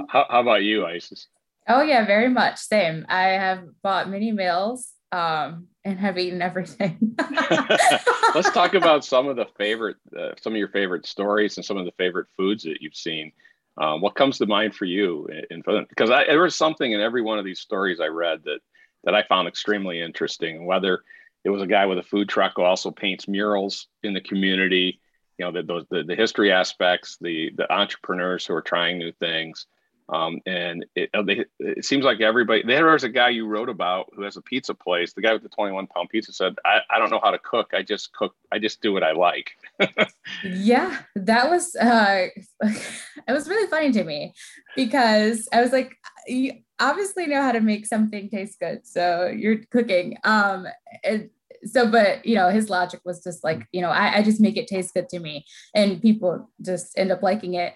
How, 0.08 0.26
how, 0.28 0.40
about 0.40 0.62
you, 0.62 0.86
Isis? 0.86 1.28
Oh 1.68 1.82
yeah, 1.82 2.06
very 2.06 2.28
much. 2.28 2.58
Same. 2.58 3.06
I 3.08 3.22
have 3.22 3.64
bought 3.82 4.08
many 4.08 4.32
meals 4.32 4.90
um, 5.12 5.68
and 5.84 5.98
have 5.98 6.18
eaten 6.18 6.42
everything. 6.42 7.16
Let's 8.34 8.50
talk 8.50 8.74
about 8.74 9.04
some 9.04 9.28
of 9.28 9.36
the 9.36 9.46
favorite, 9.56 9.96
uh, 10.18 10.30
some 10.40 10.52
of 10.52 10.58
your 10.58 10.68
favorite 10.68 11.06
stories 11.06 11.56
and 11.56 11.64
some 11.64 11.76
of 11.76 11.84
the 11.84 11.92
favorite 11.92 12.28
foods 12.36 12.62
that 12.64 12.80
you've 12.80 12.94
seen 12.94 13.32
um, 13.78 14.00
what 14.00 14.14
comes 14.14 14.38
to 14.38 14.46
mind 14.46 14.74
for 14.74 14.84
you 14.84 15.26
in, 15.26 15.62
in 15.64 15.86
because 15.88 16.10
I, 16.10 16.24
there 16.24 16.42
was 16.42 16.56
something 16.56 16.92
in 16.92 17.00
every 17.00 17.22
one 17.22 17.38
of 17.38 17.44
these 17.44 17.60
stories 17.60 18.00
I 18.00 18.06
read 18.06 18.42
that 18.44 18.60
that 19.04 19.14
I 19.14 19.22
found 19.22 19.46
extremely 19.46 20.00
interesting. 20.00 20.66
Whether 20.66 21.02
it 21.44 21.50
was 21.50 21.62
a 21.62 21.66
guy 21.66 21.86
with 21.86 21.98
a 21.98 22.02
food 22.02 22.28
truck 22.28 22.54
who 22.56 22.62
also 22.62 22.90
paints 22.90 23.28
murals 23.28 23.86
in 24.02 24.12
the 24.12 24.20
community, 24.20 25.00
you 25.38 25.44
know, 25.44 25.52
the, 25.52 25.62
those 25.62 25.84
the, 25.90 26.02
the 26.02 26.16
history 26.16 26.50
aspects, 26.50 27.16
the 27.20 27.52
the 27.56 27.72
entrepreneurs 27.72 28.44
who 28.44 28.54
are 28.54 28.62
trying 28.62 28.98
new 28.98 29.12
things, 29.12 29.66
um, 30.10 30.40
and 30.46 30.86
it, 30.94 31.10
uh, 31.14 31.22
it 31.58 31.84
seems 31.84 32.04
like 32.04 32.20
everybody, 32.20 32.62
there 32.62 32.86
was 32.86 33.04
a 33.04 33.08
guy 33.08 33.28
you 33.28 33.46
wrote 33.46 33.68
about 33.68 34.08
who 34.14 34.22
has 34.22 34.36
a 34.36 34.42
pizza 34.42 34.74
place. 34.74 35.12
The 35.12 35.20
guy 35.20 35.34
with 35.34 35.42
the 35.42 35.50
21 35.50 35.86
pound 35.88 36.08
pizza 36.08 36.32
said, 36.32 36.54
I, 36.64 36.80
I 36.90 36.98
don't 36.98 37.10
know 37.10 37.20
how 37.22 37.30
to 37.30 37.38
cook. 37.38 37.72
I 37.74 37.82
just 37.82 38.12
cook. 38.12 38.34
I 38.50 38.58
just 38.58 38.80
do 38.80 38.92
what 38.92 39.02
I 39.02 39.12
like. 39.12 39.50
yeah, 40.44 41.00
that 41.14 41.50
was, 41.50 41.76
uh, 41.76 42.28
it 42.62 43.32
was 43.32 43.48
really 43.48 43.68
funny 43.68 43.92
to 43.92 44.04
me 44.04 44.32
because 44.76 45.46
I 45.52 45.60
was 45.60 45.72
like, 45.72 45.94
you 46.26 46.52
obviously 46.80 47.26
know 47.26 47.42
how 47.42 47.52
to 47.52 47.60
make 47.60 47.84
something 47.84 48.30
taste 48.30 48.58
good. 48.60 48.86
So 48.86 49.26
you're 49.26 49.58
cooking. 49.70 50.16
Um, 50.24 50.66
and 51.04 51.28
so, 51.64 51.90
but 51.90 52.24
you 52.24 52.34
know, 52.34 52.48
his 52.48 52.70
logic 52.70 53.00
was 53.04 53.22
just 53.22 53.44
like, 53.44 53.66
you 53.72 53.82
know, 53.82 53.90
I, 53.90 54.18
I 54.18 54.22
just 54.22 54.40
make 54.40 54.56
it 54.56 54.68
taste 54.68 54.94
good 54.94 55.08
to 55.10 55.18
me 55.18 55.44
and 55.74 56.00
people 56.00 56.48
just 56.62 56.96
end 56.96 57.12
up 57.12 57.22
liking 57.22 57.54
it 57.54 57.74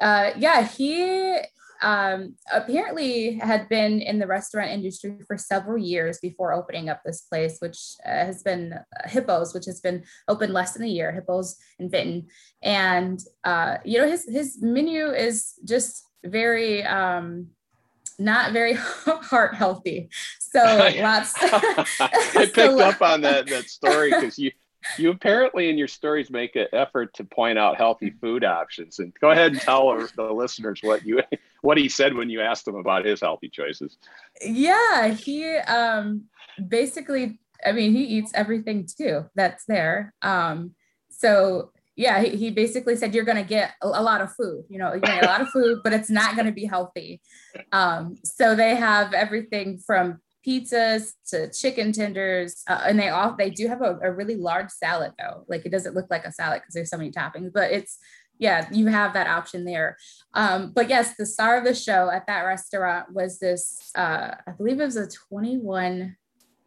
uh, 0.00 0.30
yeah, 0.36 0.66
he 0.66 1.38
um, 1.82 2.34
apparently 2.52 3.34
had 3.34 3.68
been 3.68 4.00
in 4.00 4.18
the 4.18 4.26
restaurant 4.26 4.70
industry 4.70 5.16
for 5.26 5.36
several 5.36 5.78
years 5.78 6.18
before 6.20 6.52
opening 6.52 6.88
up 6.88 7.02
this 7.04 7.22
place, 7.22 7.58
which 7.60 7.78
uh, 8.04 8.10
has 8.10 8.42
been 8.42 8.72
uh, 8.72 9.08
Hippos, 9.08 9.54
which 9.54 9.66
has 9.66 9.80
been 9.80 10.04
open 10.28 10.52
less 10.52 10.72
than 10.72 10.82
a 10.82 10.88
year. 10.88 11.12
Hippos 11.12 11.56
in 11.78 11.90
Fenton, 11.90 12.26
and 12.62 13.20
uh, 13.44 13.78
you 13.84 13.98
know 13.98 14.08
his 14.08 14.24
his 14.28 14.58
menu 14.60 15.10
is 15.10 15.54
just 15.64 16.04
very 16.24 16.84
um, 16.84 17.48
not 18.18 18.52
very 18.52 18.74
heart 18.76 19.54
healthy. 19.54 20.08
So 20.40 20.60
lots. 21.00 21.34
I 21.40 22.30
picked 22.32 22.56
so, 22.56 22.80
up 22.80 23.00
on 23.02 23.20
that 23.22 23.46
that 23.48 23.68
story 23.68 24.10
because 24.10 24.38
you 24.38 24.50
you 24.96 25.10
apparently 25.10 25.68
in 25.68 25.76
your 25.76 25.88
stories 25.88 26.30
make 26.30 26.56
an 26.56 26.66
effort 26.72 27.12
to 27.14 27.24
point 27.24 27.58
out 27.58 27.76
healthy 27.76 28.10
food 28.10 28.44
options 28.44 28.98
and 29.00 29.12
go 29.20 29.30
ahead 29.30 29.52
and 29.52 29.60
tell 29.60 29.94
the 30.16 30.32
listeners 30.32 30.80
what 30.82 31.04
you 31.04 31.20
what 31.62 31.78
he 31.78 31.88
said 31.88 32.14
when 32.14 32.30
you 32.30 32.40
asked 32.40 32.66
him 32.66 32.76
about 32.76 33.04
his 33.04 33.20
healthy 33.20 33.48
choices 33.48 33.98
yeah 34.42 35.08
he 35.08 35.56
um 35.56 36.24
basically 36.68 37.38
i 37.64 37.72
mean 37.72 37.92
he 37.92 38.04
eats 38.04 38.32
everything 38.34 38.86
too 38.86 39.24
that's 39.34 39.64
there 39.66 40.14
um 40.22 40.72
so 41.10 41.70
yeah, 41.98 42.20
he, 42.20 42.36
he 42.36 42.50
basically 42.52 42.94
said 42.94 43.12
you're 43.12 43.24
going 43.24 43.42
to 43.42 43.48
get 43.48 43.74
a, 43.82 43.88
a, 43.88 44.02
lot 44.02 44.20
of 44.20 44.32
food. 44.32 44.64
You 44.68 44.78
know, 44.78 44.92
you're 44.92 45.00
get 45.00 45.24
a 45.24 45.26
lot 45.26 45.40
of 45.40 45.48
food, 45.48 45.80
but 45.82 45.92
it's 45.92 46.08
not 46.08 46.36
going 46.36 46.46
to 46.46 46.52
be 46.52 46.64
healthy. 46.64 47.20
Um, 47.72 48.16
so 48.24 48.54
they 48.54 48.76
have 48.76 49.12
everything 49.12 49.78
from 49.84 50.20
pizzas 50.46 51.14
to 51.26 51.50
chicken 51.50 51.90
tenders, 51.90 52.62
uh, 52.68 52.82
and 52.86 53.00
they 53.00 53.08
all 53.08 53.34
they 53.36 53.50
do 53.50 53.66
have 53.66 53.82
a, 53.82 53.98
a 54.00 54.12
really 54.12 54.36
large 54.36 54.70
salad 54.70 55.12
though. 55.18 55.44
Like 55.48 55.66
it 55.66 55.72
doesn't 55.72 55.96
look 55.96 56.06
like 56.08 56.24
a 56.24 56.30
salad 56.30 56.60
because 56.60 56.74
there's 56.74 56.88
so 56.88 56.98
many 56.98 57.10
toppings, 57.10 57.52
but 57.52 57.72
it's 57.72 57.98
yeah, 58.38 58.68
you 58.70 58.86
have 58.86 59.14
that 59.14 59.26
option 59.26 59.64
there. 59.64 59.96
Um, 60.34 60.72
but 60.74 60.88
yes, 60.88 61.14
the 61.18 61.26
star 61.26 61.58
of 61.58 61.64
the 61.64 61.74
show 61.74 62.10
at 62.10 62.26
that 62.26 62.42
restaurant 62.42 63.12
was 63.12 63.38
this. 63.38 63.90
Uh, 63.94 64.34
I 64.46 64.52
believe 64.56 64.80
it 64.80 64.84
was 64.84 64.96
a 64.96 65.08
21 65.08 66.16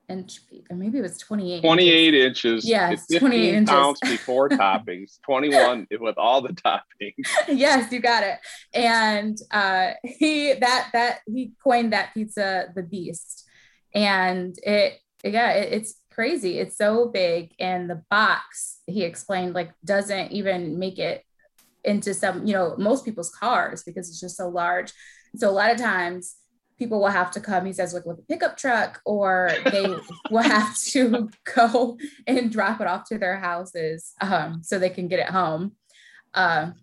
inch, 0.09 0.41
or 0.69 0.75
maybe 0.75 0.99
it 0.99 1.01
was 1.01 1.17
28. 1.17 1.61
28 1.61 2.13
inches. 2.13 2.67
Yes, 2.67 3.07
28 3.07 3.53
inches. 3.53 3.69
pounds 3.69 3.99
before 4.01 4.49
toppings. 4.49 5.19
21 5.23 5.87
with 5.99 6.17
all 6.17 6.41
the 6.41 6.53
toppings. 6.53 7.25
yes, 7.47 7.91
you 7.91 7.99
got 7.99 8.23
it. 8.23 8.37
And 8.73 9.37
uh, 9.51 9.91
he 10.03 10.53
that 10.53 10.89
that 10.93 11.19
he 11.25 11.53
coined 11.63 11.93
that 11.93 12.13
pizza 12.13 12.71
the 12.75 12.83
beast, 12.83 13.47
and 13.95 14.55
it 14.63 14.99
yeah 15.23 15.51
it, 15.51 15.73
it's 15.73 15.95
crazy. 16.11 16.59
It's 16.59 16.77
so 16.77 17.07
big, 17.07 17.53
and 17.59 17.89
the 17.89 18.03
box 18.09 18.79
he 18.87 19.03
explained 19.03 19.53
like 19.53 19.71
doesn't 19.85 20.31
even 20.31 20.77
make 20.77 20.99
it 20.99 21.23
into 21.83 22.13
some 22.13 22.45
you 22.45 22.53
know 22.53 22.75
most 22.77 23.05
people's 23.05 23.29
cars 23.29 23.83
because 23.83 24.09
it's 24.09 24.19
just 24.19 24.37
so 24.37 24.47
large. 24.49 24.91
So 25.35 25.49
a 25.49 25.51
lot 25.51 25.71
of 25.71 25.77
times 25.77 26.35
people 26.81 26.99
will 26.99 27.09
have 27.09 27.29
to 27.29 27.39
come, 27.39 27.63
he 27.67 27.73
says, 27.73 27.93
like 27.93 28.07
with 28.07 28.17
a 28.17 28.23
pickup 28.23 28.57
truck, 28.57 28.99
or 29.05 29.51
they 29.65 29.85
will 30.31 30.41
have 30.41 30.75
to 30.75 31.29
go 31.55 31.95
and 32.25 32.51
drop 32.51 32.81
it 32.81 32.87
off 32.87 33.07
to 33.07 33.19
their 33.19 33.37
houses 33.37 34.13
um, 34.19 34.63
so 34.63 34.79
they 34.79 34.89
can 34.89 35.07
get 35.07 35.19
it 35.19 35.29
home. 35.29 35.73
Um, 36.33 36.73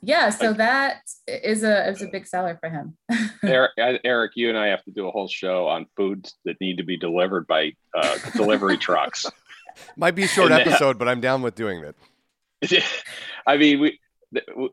yeah, 0.00 0.30
so 0.30 0.54
that 0.54 1.02
is 1.26 1.62
a 1.62 1.88
is 1.88 2.00
a 2.00 2.06
big 2.06 2.26
seller 2.26 2.58
for 2.58 2.70
him. 2.70 2.96
Eric, 3.42 3.72
Eric, 3.76 4.32
you 4.34 4.48
and 4.48 4.56
I 4.56 4.68
have 4.68 4.82
to 4.84 4.90
do 4.90 5.08
a 5.08 5.10
whole 5.10 5.28
show 5.28 5.66
on 5.66 5.86
foods 5.94 6.34
that 6.44 6.58
need 6.60 6.78
to 6.78 6.84
be 6.84 6.96
delivered 6.96 7.46
by 7.46 7.72
uh, 7.94 8.18
delivery 8.34 8.78
trucks. 8.78 9.26
Might 9.96 10.14
be 10.14 10.24
a 10.24 10.28
short 10.28 10.52
and, 10.52 10.60
episode, 10.60 10.98
but 10.98 11.08
I'm 11.08 11.20
down 11.20 11.42
with 11.42 11.54
doing 11.54 11.84
it. 11.84 12.84
I 13.46 13.56
mean, 13.56 13.80
we 13.80 13.98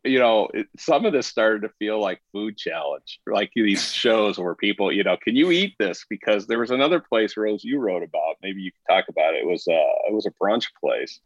you 0.03 0.19
know, 0.19 0.49
some 0.77 1.05
of 1.05 1.13
this 1.13 1.27
started 1.27 1.61
to 1.61 1.69
feel 1.79 1.99
like 1.99 2.21
food 2.31 2.57
challenge, 2.57 3.19
like 3.27 3.51
these 3.55 3.91
shows 3.91 4.37
where 4.37 4.55
people, 4.55 4.91
you 4.91 5.03
know, 5.03 5.17
can 5.21 5.35
you 5.35 5.51
eat 5.51 5.75
this? 5.79 6.05
Because 6.09 6.47
there 6.47 6.59
was 6.59 6.71
another 6.71 6.99
place, 6.99 7.37
Rose, 7.37 7.63
you 7.63 7.79
wrote 7.79 8.03
about. 8.03 8.35
Maybe 8.41 8.61
you 8.61 8.71
could 8.71 8.93
talk 8.93 9.05
about 9.09 9.33
it. 9.33 9.43
It 9.43 9.47
was 9.47 9.67
a 9.67 9.73
uh, 9.73 10.09
it 10.09 10.13
was 10.13 10.25
a 10.25 10.31
brunch 10.31 10.65
place, 10.79 11.19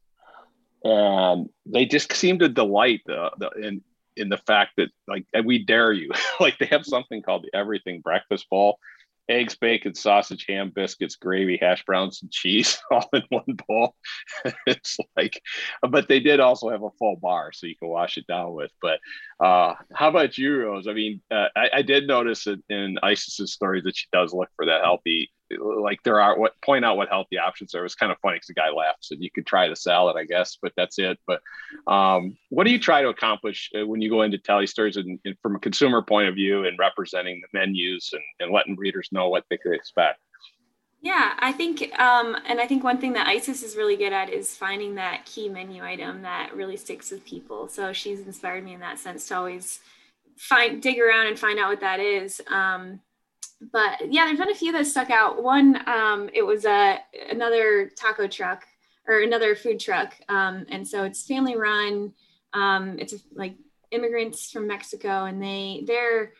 and 0.83 1.49
they 1.65 1.85
just 1.85 2.11
seem 2.13 2.39
to 2.39 2.49
delight 2.49 3.01
the, 3.05 3.31
the 3.37 3.49
in 3.51 3.81
in 4.17 4.29
the 4.29 4.37
fact 4.37 4.73
that 4.77 4.89
like 5.07 5.25
we 5.43 5.63
dare 5.63 5.91
you, 5.91 6.11
like 6.39 6.57
they 6.57 6.67
have 6.67 6.85
something 6.85 7.21
called 7.21 7.43
the 7.43 7.57
Everything 7.57 8.01
Breakfast 8.01 8.49
Bowl, 8.49 8.79
eggs, 9.27 9.55
bacon, 9.55 9.95
sausage, 9.95 10.45
ham, 10.47 10.71
biscuits, 10.73 11.15
gravy, 11.15 11.57
hash 11.61 11.83
browns, 11.85 12.21
and 12.21 12.31
cheese 12.31 12.77
all 12.91 13.09
in 13.13 13.23
one 13.29 13.57
bowl. 13.67 13.95
it's 14.67 14.97
like, 15.15 15.41
but 15.81 16.07
they 16.07 16.19
did 16.19 16.39
also 16.39 16.69
have 16.69 16.83
a 16.83 16.91
full 16.99 17.15
bar 17.15 17.51
so 17.51 17.67
you 17.67 17.75
can 17.75 17.89
wash 17.89 18.17
it 18.17 18.27
down 18.27 18.53
with. 18.53 18.71
But 18.81 18.99
uh, 19.39 19.75
how 19.93 20.09
about 20.09 20.37
you, 20.37 20.61
Rose? 20.61 20.87
I 20.87 20.93
mean, 20.93 21.21
uh, 21.31 21.47
I, 21.55 21.69
I, 21.73 21.81
did 21.81 22.07
notice 22.07 22.47
in 22.47 22.97
Isis's 23.03 23.53
story 23.53 23.81
that 23.81 23.97
she 23.97 24.07
does 24.13 24.33
look 24.33 24.49
for 24.55 24.65
that 24.65 24.81
healthy 24.81 25.31
like 25.59 26.01
there 26.03 26.19
are 26.19 26.37
what 26.37 26.59
point 26.61 26.85
out 26.85 26.97
what 26.97 27.09
healthy 27.09 27.37
options 27.37 27.75
are. 27.75 27.79
It 27.79 27.83
was 27.83 27.95
kind 27.95 28.11
of 28.11 28.17
funny 28.19 28.35
because 28.35 28.47
the 28.47 28.53
guy 28.53 28.69
laughed, 28.69 29.05
said 29.05 29.19
you 29.21 29.29
could 29.31 29.45
try 29.45 29.67
the 29.67 29.75
salad, 29.75 30.15
I 30.17 30.25
guess, 30.25 30.57
but 30.61 30.73
that's 30.75 30.97
it. 30.99 31.19
But 31.27 31.41
um, 31.91 32.37
what 32.49 32.65
do 32.65 32.71
you 32.71 32.79
try 32.79 33.01
to 33.01 33.09
accomplish 33.09 33.69
uh, 33.79 33.85
when 33.85 34.01
you 34.01 34.09
go 34.09 34.23
into 34.23 34.37
tally 34.37 34.67
stories 34.67 34.97
and, 34.97 35.19
and, 35.25 35.35
from 35.41 35.55
a 35.55 35.59
consumer 35.59 36.01
point 36.01 36.27
of 36.27 36.35
view 36.35 36.65
and 36.65 36.77
representing 36.79 37.41
the 37.41 37.57
menus 37.57 38.11
and, 38.13 38.23
and 38.39 38.51
letting 38.51 38.75
readers 38.75 39.09
know 39.11 39.29
what 39.29 39.45
they 39.49 39.57
could 39.57 39.73
expect? 39.73 40.19
Yeah, 41.01 41.33
I 41.37 41.51
think, 41.51 41.97
um, 41.99 42.35
and 42.47 42.59
I 42.59 42.65
think 42.65 42.83
one 42.83 42.97
thing 42.97 43.13
that 43.13 43.27
Isis 43.27 43.61
is 43.61 43.75
really 43.75 43.95
good 43.95 44.11
at 44.11 44.31
is 44.31 44.55
finding 44.55 44.95
that 44.95 45.25
key 45.25 45.49
menu 45.49 45.83
item 45.83 46.23
that 46.23 46.55
really 46.55 46.77
sticks 46.77 47.11
with 47.11 47.23
people. 47.23 47.67
So 47.67 47.93
she's 47.93 48.21
inspired 48.21 48.63
me 48.63 48.73
in 48.73 48.79
that 48.79 48.97
sense 48.97 49.27
to 49.27 49.37
always 49.37 49.81
find, 50.35 50.81
dig 50.81 50.99
around 50.99 51.27
and 51.27 51.37
find 51.37 51.59
out 51.59 51.69
what 51.69 51.81
that 51.81 51.99
is. 51.99 52.41
Um, 52.49 53.01
but 53.71 54.11
yeah, 54.11 54.25
there's 54.25 54.39
been 54.39 54.49
a 54.49 54.55
few 54.55 54.71
that 54.73 54.87
stuck 54.87 55.09
out. 55.09 55.41
One, 55.43 55.87
um, 55.87 56.29
it 56.33 56.43
was 56.43 56.65
a 56.65 56.99
another 57.29 57.91
taco 57.95 58.27
truck 58.27 58.65
or 59.07 59.21
another 59.21 59.55
food 59.55 59.79
truck, 59.79 60.15
um, 60.29 60.65
and 60.69 60.87
so 60.87 61.03
it's 61.03 61.25
family 61.25 61.55
run. 61.55 62.13
Um, 62.53 62.97
it's 62.99 63.13
like 63.33 63.55
immigrants 63.91 64.51
from 64.51 64.67
Mexico, 64.67 65.25
and 65.25 65.41
they 65.41 65.83
their 65.85 66.33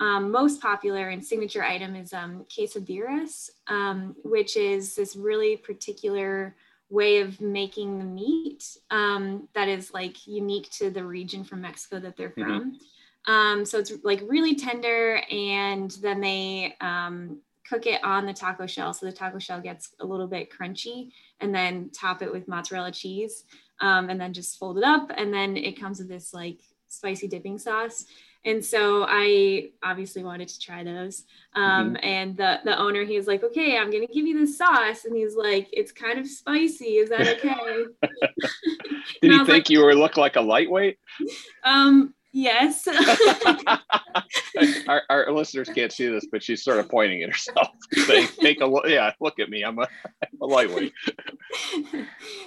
um, 0.00 0.30
most 0.30 0.60
popular 0.60 1.08
and 1.08 1.24
signature 1.24 1.62
item 1.62 1.96
is 1.96 2.12
um, 2.12 2.44
quesabirrias, 2.48 3.50
um, 3.66 4.14
which 4.24 4.56
is 4.56 4.94
this 4.94 5.16
really 5.16 5.56
particular 5.56 6.54
way 6.88 7.20
of 7.20 7.40
making 7.40 7.98
the 7.98 8.04
meat 8.04 8.64
um, 8.90 9.48
that 9.54 9.68
is 9.68 9.92
like 9.92 10.26
unique 10.26 10.70
to 10.70 10.90
the 10.90 11.04
region 11.04 11.44
from 11.44 11.60
Mexico 11.62 11.98
that 12.00 12.16
they're 12.16 12.30
mm-hmm. 12.30 12.42
from. 12.42 12.60
Mm-hmm. 12.72 12.84
Um, 13.26 13.64
so 13.64 13.78
it's 13.78 13.92
like 14.02 14.22
really 14.26 14.54
tender, 14.54 15.20
and 15.30 15.90
then 16.02 16.20
they 16.20 16.74
um, 16.80 17.40
cook 17.68 17.86
it 17.86 18.02
on 18.04 18.26
the 18.26 18.32
taco 18.32 18.66
shell. 18.66 18.92
So 18.92 19.06
the 19.06 19.12
taco 19.12 19.38
shell 19.38 19.60
gets 19.60 19.90
a 20.00 20.06
little 20.06 20.28
bit 20.28 20.50
crunchy, 20.50 21.10
and 21.40 21.54
then 21.54 21.90
top 21.90 22.22
it 22.22 22.32
with 22.32 22.48
mozzarella 22.48 22.92
cheese, 22.92 23.44
um, 23.80 24.10
and 24.10 24.20
then 24.20 24.32
just 24.32 24.58
fold 24.58 24.78
it 24.78 24.84
up. 24.84 25.10
And 25.16 25.32
then 25.32 25.56
it 25.56 25.78
comes 25.80 25.98
with 25.98 26.08
this 26.08 26.32
like 26.32 26.60
spicy 26.88 27.28
dipping 27.28 27.58
sauce. 27.58 28.04
And 28.46 28.64
so 28.64 29.04
I 29.08 29.70
obviously 29.82 30.22
wanted 30.22 30.46
to 30.48 30.60
try 30.60 30.84
those. 30.84 31.24
Um, 31.54 31.94
mm-hmm. 31.94 32.04
And 32.04 32.36
the, 32.36 32.60
the 32.64 32.78
owner, 32.78 33.04
he 33.04 33.16
was 33.16 33.26
like, 33.26 33.42
okay, 33.42 33.76
I'm 33.76 33.90
going 33.90 34.06
to 34.06 34.12
give 34.12 34.24
you 34.24 34.38
this 34.38 34.56
sauce. 34.56 35.04
And 35.04 35.16
he's 35.16 35.34
like, 35.34 35.68
it's 35.72 35.90
kind 35.90 36.20
of 36.20 36.28
spicy. 36.28 36.98
Is 36.98 37.10
that 37.10 37.26
okay? 37.44 37.84
Did 39.20 39.32
he 39.32 39.36
think 39.38 39.48
like, 39.48 39.70
you 39.70 39.82
were 39.82 39.96
look 39.96 40.16
like 40.16 40.36
a 40.36 40.40
lightweight? 40.40 40.98
Um, 41.64 42.14
Yes. 42.36 42.86
our, 44.88 45.02
our, 45.08 45.32
listeners 45.32 45.70
can't 45.74 45.90
see 45.90 46.06
this, 46.08 46.26
but 46.30 46.42
she's 46.42 46.62
sort 46.62 46.78
of 46.78 46.86
pointing 46.86 47.22
at 47.22 47.30
herself, 47.30 47.68
saying, 47.94 48.28
"Take 48.38 48.60
a 48.60 48.66
look. 48.66 48.86
Yeah, 48.86 49.10
look 49.20 49.38
at 49.38 49.48
me. 49.48 49.62
I'm 49.62 49.78
a, 49.78 49.88
I'm 50.22 50.40
a 50.42 50.44
lightweight." 50.44 50.92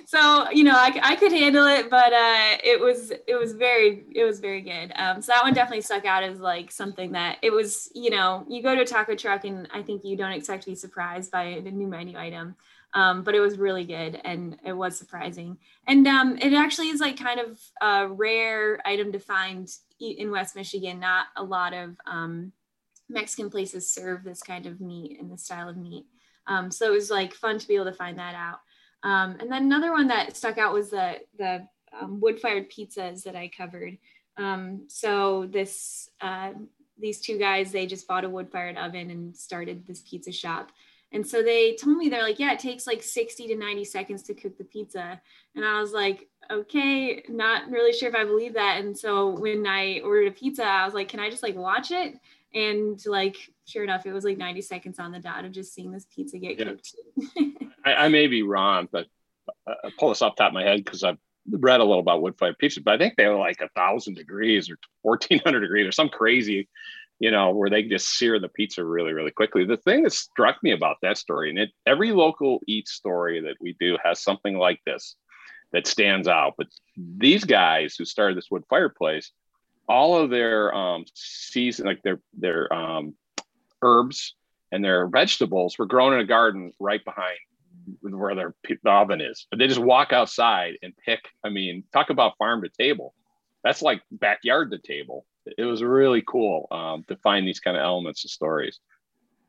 so 0.06 0.48
you 0.52 0.64
know, 0.64 0.76
I, 0.76 1.00
I 1.02 1.16
could 1.16 1.32
handle 1.32 1.66
it, 1.66 1.90
but 1.90 2.14
uh, 2.14 2.58
it 2.64 2.80
was 2.80 3.10
it 3.10 3.34
was 3.34 3.54
very 3.54 4.04
it 4.14 4.26
was 4.26 4.40
very 4.40 4.62
good. 4.62 4.92
Um, 4.96 5.24
so 5.24 5.32
that 5.34 5.42
one 5.42 5.56
definitely 5.56 5.82
stuck 5.82 6.06
out 6.06 6.22
as 6.22 6.40
like 6.40 6.72
something 6.72 7.14
that 7.14 7.40
it 7.42 7.52
was. 7.52 7.90
You 7.96 8.12
know, 8.12 8.46
you 8.48 8.62
go 8.62 8.76
to 8.76 8.82
a 8.82 8.86
taco 8.86 9.16
truck, 9.16 9.44
and 9.44 9.68
I 9.74 9.82
think 9.82 10.06
you 10.06 10.16
don't 10.16 10.34
expect 10.34 10.66
to 10.66 10.70
be 10.70 10.76
surprised 10.76 11.32
by 11.32 11.46
a 11.46 11.62
new 11.62 11.88
menu 11.88 12.16
item. 12.16 12.56
Um, 12.94 13.24
but 13.24 13.36
it 13.36 13.40
was 13.40 13.60
really 13.60 13.86
good 13.86 14.20
and 14.24 14.58
it 14.66 14.74
was 14.74 14.98
surprising. 14.98 15.58
And 15.88 16.08
um, 16.08 16.38
it 16.42 16.54
actually 16.54 16.90
is 16.90 17.00
like 17.00 17.20
kind 17.20 17.40
of 17.40 17.60
a 17.82 18.08
rare 18.08 18.80
item 18.86 19.12
to 19.12 19.20
find 19.20 19.70
in 20.00 20.32
West 20.32 20.56
Michigan. 20.56 21.00
Not 21.00 21.28
a 21.36 21.44
lot 21.44 21.74
of 21.74 21.96
um, 22.08 22.52
Mexican 23.08 23.50
places 23.50 23.92
serve 23.92 24.24
this 24.24 24.42
kind 24.42 24.66
of 24.66 24.82
meat 24.82 25.20
and 25.20 25.32
this 25.32 25.44
style 25.44 25.70
of 25.70 25.78
meat. 25.78 26.06
Um, 26.48 26.72
so 26.72 26.88
it 26.88 26.94
was 26.94 27.12
like 27.12 27.34
fun 27.34 27.60
to 27.60 27.68
be 27.68 27.76
able 27.76 27.86
to 27.86 27.94
find 27.94 28.18
that 28.18 28.34
out. 28.34 28.60
Um, 29.04 29.38
and 29.40 29.52
then 29.52 29.64
another 29.64 29.92
one 29.92 30.08
that 30.08 30.36
stuck 30.36 30.58
out 30.58 30.74
was 30.74 30.90
the 30.90 31.18
the 31.38 31.68
um, 32.00 32.20
wood 32.20 32.40
fired 32.40 32.72
pizzas 32.72 33.24
that 33.24 33.36
I 33.36 33.50
covered. 33.56 33.98
so 34.88 35.48
this 35.50 36.10
uh, 36.22 36.52
these 37.00 37.22
two 37.22 37.38
guys 37.38 37.72
they 37.72 37.86
just 37.86 38.08
bought 38.08 38.26
a 38.26 38.30
wood 38.30 38.52
fired 38.52 38.78
oven 38.78 39.10
and 39.10 39.36
started 39.36 39.88
this 39.88 40.02
pizza 40.02 40.32
shop 40.32 40.72
and 41.12 41.26
so 41.26 41.42
they 41.42 41.76
told 41.76 41.98
me, 41.98 42.10
they're 42.10 42.22
like, 42.22 42.40
yeah, 42.40 42.54
it 42.54 42.60
takes 42.60 42.86
like 42.86 43.02
60 43.02 43.48
to 43.48 43.56
90 43.56 43.84
seconds 43.84 44.24
to 44.24 44.36
cook 44.36 44.58
the 44.58 44.64
pizza. 44.64 45.20
And 45.56 45.66
I 45.66 45.82
was 45.82 45.92
like, 45.92 46.30
okay, 46.52 47.24
not 47.28 47.70
really 47.70 47.94
sure 47.94 48.10
if 48.10 48.16
I 48.16 48.26
believe 48.26 48.54
that. 48.54 48.80
And 48.80 48.98
so 48.98 49.30
when 49.30 49.66
I 49.66 50.02
ordered 50.02 50.28
a 50.28 50.32
pizza, 50.32 50.64
I 50.64 50.86
was 50.86 50.94
like, 50.94 51.08
can 51.08 51.20
I 51.20 51.30
just 51.30 51.44
like 51.44 51.56
watch 51.56 51.92
it? 51.92 52.16
And 52.54 53.00
like, 53.08 53.38
sure 53.66 53.84
enough, 53.84 54.06
it 54.06 54.14
was 54.14 54.24
like 54.24 54.38
90 54.38 54.62
seconds 54.62 55.00
on 55.00 55.12
the 55.12 55.20
dot 55.20 55.46
of 55.46 55.52
just 55.52 55.74
seeing 55.74 55.92
this 55.92 56.06
pizza 56.14 56.38
get 56.38 56.60
yeah. 56.60 56.66
cooked. 56.66 56.96
I, 57.86 57.94
I, 57.94 58.08
may 58.10 58.28
be 58.28 58.44
wrong, 58.44 58.88
but 58.92 59.08
I 59.68 59.92
pull 59.98 60.10
this 60.10 60.22
off 60.22 60.36
top 60.36 60.50
of 60.50 60.54
my 60.54 60.64
head 60.64 60.84
because 60.84 61.04
I've 61.04 61.18
read 61.50 61.80
a 61.80 61.84
little 61.84 62.00
about 62.00 62.22
wood 62.22 62.38
fired 62.38 62.58
pizza, 62.58 62.82
but 62.82 62.96
I 62.96 62.98
think 62.98 63.16
they 63.16 63.28
were 63.28 63.36
like 63.36 63.62
a 63.62 63.70
thousand 63.70 64.16
degrees 64.16 64.70
or 64.70 64.78
1400 65.04 65.60
degrees 65.60 65.88
or 65.88 65.92
some 65.92 66.10
crazy 66.10 66.68
you 67.20 67.32
know, 67.32 67.52
where 67.52 67.70
they 67.70 67.84
just 67.84 68.18
sear 68.18 68.40
the 68.40 68.48
pizza 68.48 68.84
really, 68.84 69.14
really 69.14 69.32
quickly. 69.32 69.66
The 69.66 69.78
thing 69.78 70.04
that 70.04 70.14
struck 70.14 70.56
me 70.64 70.72
about 70.72 70.98
that 71.02 71.18
story, 71.18 71.50
and 71.50 71.60
it, 71.60 71.70
every 71.86 72.12
local 72.12 72.60
eat 72.66 72.88
story 72.88 73.42
that 73.42 73.58
we 73.60 73.76
do 73.80 73.98
has 74.04 74.22
something 74.22 74.58
like 74.58 74.80
this 74.86 75.16
that 75.74 75.86
stands 75.86 76.28
out. 76.28 76.54
But 76.58 76.68
these 76.98 77.44
guys 77.44 77.96
who 77.98 78.06
started 78.06 78.38
this 78.38 78.50
wood 78.50 78.64
fireplace, 78.70 79.32
all 79.88 80.18
of 80.18 80.30
their 80.30 80.74
um, 80.74 81.04
season, 81.14 81.86
like 81.86 82.02
their 82.04 82.20
their 82.34 82.74
um, 82.74 83.16
herbs 83.82 84.36
and 84.72 84.84
their 84.84 85.08
vegetables, 85.08 85.78
were 85.78 85.86
grown 85.86 86.14
in 86.14 86.20
a 86.20 86.26
garden 86.26 86.72
right 86.80 87.04
behind 87.04 87.38
where 88.02 88.36
their 88.36 88.56
the 88.84 88.90
oven 88.90 89.20
is. 89.20 89.46
But 89.50 89.60
they 89.60 89.68
just 89.68 89.80
walk 89.80 90.14
outside 90.14 90.76
and 90.82 90.94
pick. 91.06 91.20
I 91.44 91.50
mean, 91.50 91.84
talk 91.92 92.10
about 92.10 92.38
farm 92.38 92.62
to 92.62 92.70
table. 92.70 93.14
That's 93.64 93.82
like 93.82 94.02
backyard 94.10 94.72
to 94.72 94.78
table. 94.78 95.26
It 95.58 95.66
was 95.66 95.82
really 95.84 96.24
cool 96.28 96.68
um, 96.72 97.04
to 97.08 97.16
find 97.18 97.48
these 97.48 97.60
kind 97.60 97.78
of 97.78 97.84
elements 97.84 98.24
of 98.26 98.32
stories. 98.32 98.80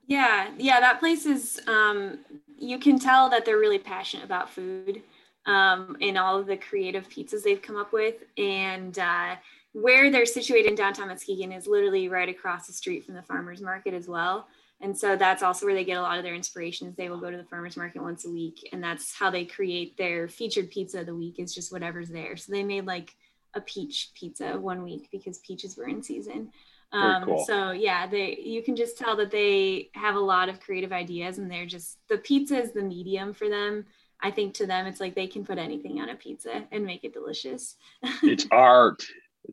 Yeah, 0.07 0.51
yeah, 0.59 0.81
that 0.81 1.01
place 1.01 1.27
is. 1.27 1.61
Um, 1.67 2.19
you 2.59 2.79
can 2.79 2.99
tell 2.99 3.31
that 3.31 3.45
they're 3.45 3.59
really 3.59 3.79
passionate 3.79 4.25
about 4.25 4.51
food 4.51 5.03
um, 5.47 5.97
all 6.17 6.39
of 6.39 6.47
the 6.47 6.57
creative 6.57 7.09
pizzas 7.09 7.43
they've 7.43 7.63
come 7.63 7.77
up 7.77 7.93
with, 7.93 8.17
and 8.37 8.99
uh, 8.99 9.37
where 9.73 10.11
they're 10.11 10.27
situated 10.27 10.69
in 10.69 10.75
downtown 10.75 11.09
Muskegon 11.09 11.53
is 11.53 11.67
literally 11.67 12.09
right 12.09 12.29
across 12.29 12.67
the 12.67 12.73
street 12.73 13.05
from 13.05 13.15
the 13.15 13.23
farmers 13.23 13.61
market 13.61 13.95
as 13.95 14.09
well. 14.09 14.47
And 14.83 14.97
so 14.97 15.15
that's 15.15 15.43
also 15.43 15.67
where 15.67 15.75
they 15.75 15.85
get 15.85 15.99
a 15.99 16.03
lot 16.03 16.17
of 16.17 16.25
their 16.25 16.35
inspirations. 16.35 16.97
They 16.97 17.11
will 17.11 17.21
go 17.21 17.31
to 17.31 17.37
the 17.37 17.45
farmers 17.45 17.77
market 17.77 18.03
once 18.03 18.25
a 18.25 18.31
week, 18.31 18.69
and 18.73 18.83
that's 18.83 19.15
how 19.15 19.31
they 19.31 19.45
create 19.45 19.97
their 19.97 20.27
featured 20.27 20.71
pizza 20.71 21.01
of 21.01 21.07
the 21.07 21.15
week. 21.15 21.39
Is 21.39 21.55
just 21.55 21.73
whatever's 21.73 22.09
there. 22.09 22.37
So 22.37 22.53
they 22.53 22.65
made 22.65 22.87
like 22.87 23.15
a 23.55 23.61
peach 23.61 24.11
pizza 24.15 24.59
one 24.59 24.83
week 24.83 25.09
because 25.11 25.39
peaches 25.39 25.77
were 25.77 25.89
in 25.89 26.03
season. 26.03 26.51
Um, 26.93 27.25
cool. 27.25 27.45
So 27.45 27.71
yeah, 27.71 28.07
they 28.07 28.39
you 28.43 28.63
can 28.63 28.75
just 28.75 28.99
tell 28.99 29.17
that 29.17 29.31
they 29.31 29.91
have 29.95 30.17
a 30.17 30.21
lot 30.21 30.49
of 30.49 30.61
creative 30.61 30.93
ideas, 30.93 31.39
and 31.39 31.51
they're 31.51 31.67
just 31.67 31.99
the 32.09 32.19
pizza 32.19 32.61
is 32.61 32.73
the 32.73 32.83
medium 32.83 33.33
for 33.33 33.49
them. 33.49 33.87
I 34.23 34.31
think 34.31 34.55
to 34.55 34.67
them, 34.67 34.87
it's 34.87 35.01
like 35.01 35.15
they 35.15 35.27
can 35.27 35.45
put 35.45 35.59
anything 35.59 36.01
on 36.01 36.11
a 36.11 36.15
pizza 36.15 36.65
and 36.73 36.85
make 36.85 37.05
it 37.05 37.13
delicious. 37.15 37.77
it's 38.23 38.47
art. 38.51 39.03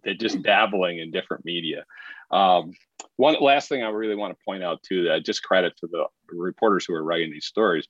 They're 0.03 0.13
just 0.13 0.41
dabbling 0.43 0.99
in 0.99 1.11
different 1.11 1.45
media. 1.45 1.85
Um, 2.31 2.73
one 3.15 3.37
last 3.39 3.69
thing 3.69 3.83
I 3.83 3.89
really 3.89 4.15
want 4.15 4.37
to 4.37 4.45
point 4.45 4.63
out 4.63 4.83
too, 4.83 5.05
that 5.05 5.25
just 5.25 5.43
credit 5.43 5.73
to 5.77 5.87
the 5.87 6.05
reporters 6.27 6.85
who 6.85 6.93
are 6.93 7.03
writing 7.03 7.31
these 7.31 7.45
stories. 7.45 7.87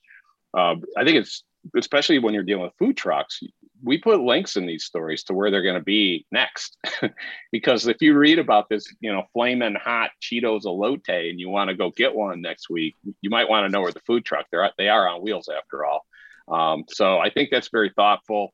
Uh, 0.56 0.76
I 0.96 1.04
think 1.04 1.16
it's 1.16 1.42
especially 1.76 2.18
when 2.18 2.34
you're 2.34 2.42
dealing 2.42 2.64
with 2.64 2.78
food 2.78 2.96
trucks, 2.96 3.40
we 3.82 3.98
put 3.98 4.20
links 4.20 4.56
in 4.56 4.66
these 4.66 4.84
stories 4.84 5.22
to 5.24 5.34
where 5.34 5.50
they're 5.50 5.62
going 5.62 5.74
to 5.74 5.80
be 5.80 6.26
next. 6.32 6.76
because 7.52 7.86
if 7.86 8.00
you 8.00 8.16
read 8.16 8.38
about 8.38 8.68
this, 8.68 8.92
you 9.00 9.12
know, 9.12 9.24
flaming 9.32 9.74
hot 9.74 10.10
Cheetos 10.20 10.64
elote 10.64 11.30
and 11.30 11.38
you 11.38 11.48
want 11.48 11.70
to 11.70 11.76
go 11.76 11.90
get 11.90 12.14
one 12.14 12.40
next 12.40 12.68
week, 12.68 12.96
you 13.20 13.30
might 13.30 13.48
want 13.48 13.64
to 13.64 13.70
know 13.70 13.80
where 13.80 13.92
the 13.92 14.00
food 14.00 14.24
truck 14.24 14.46
they're 14.50 14.70
they 14.78 14.88
are 14.88 15.08
on 15.08 15.22
wheels 15.22 15.48
after 15.48 15.84
all. 15.84 16.04
Um, 16.48 16.84
so 16.88 17.18
I 17.18 17.30
think 17.30 17.50
that's 17.50 17.68
very 17.68 17.92
thoughtful. 17.94 18.52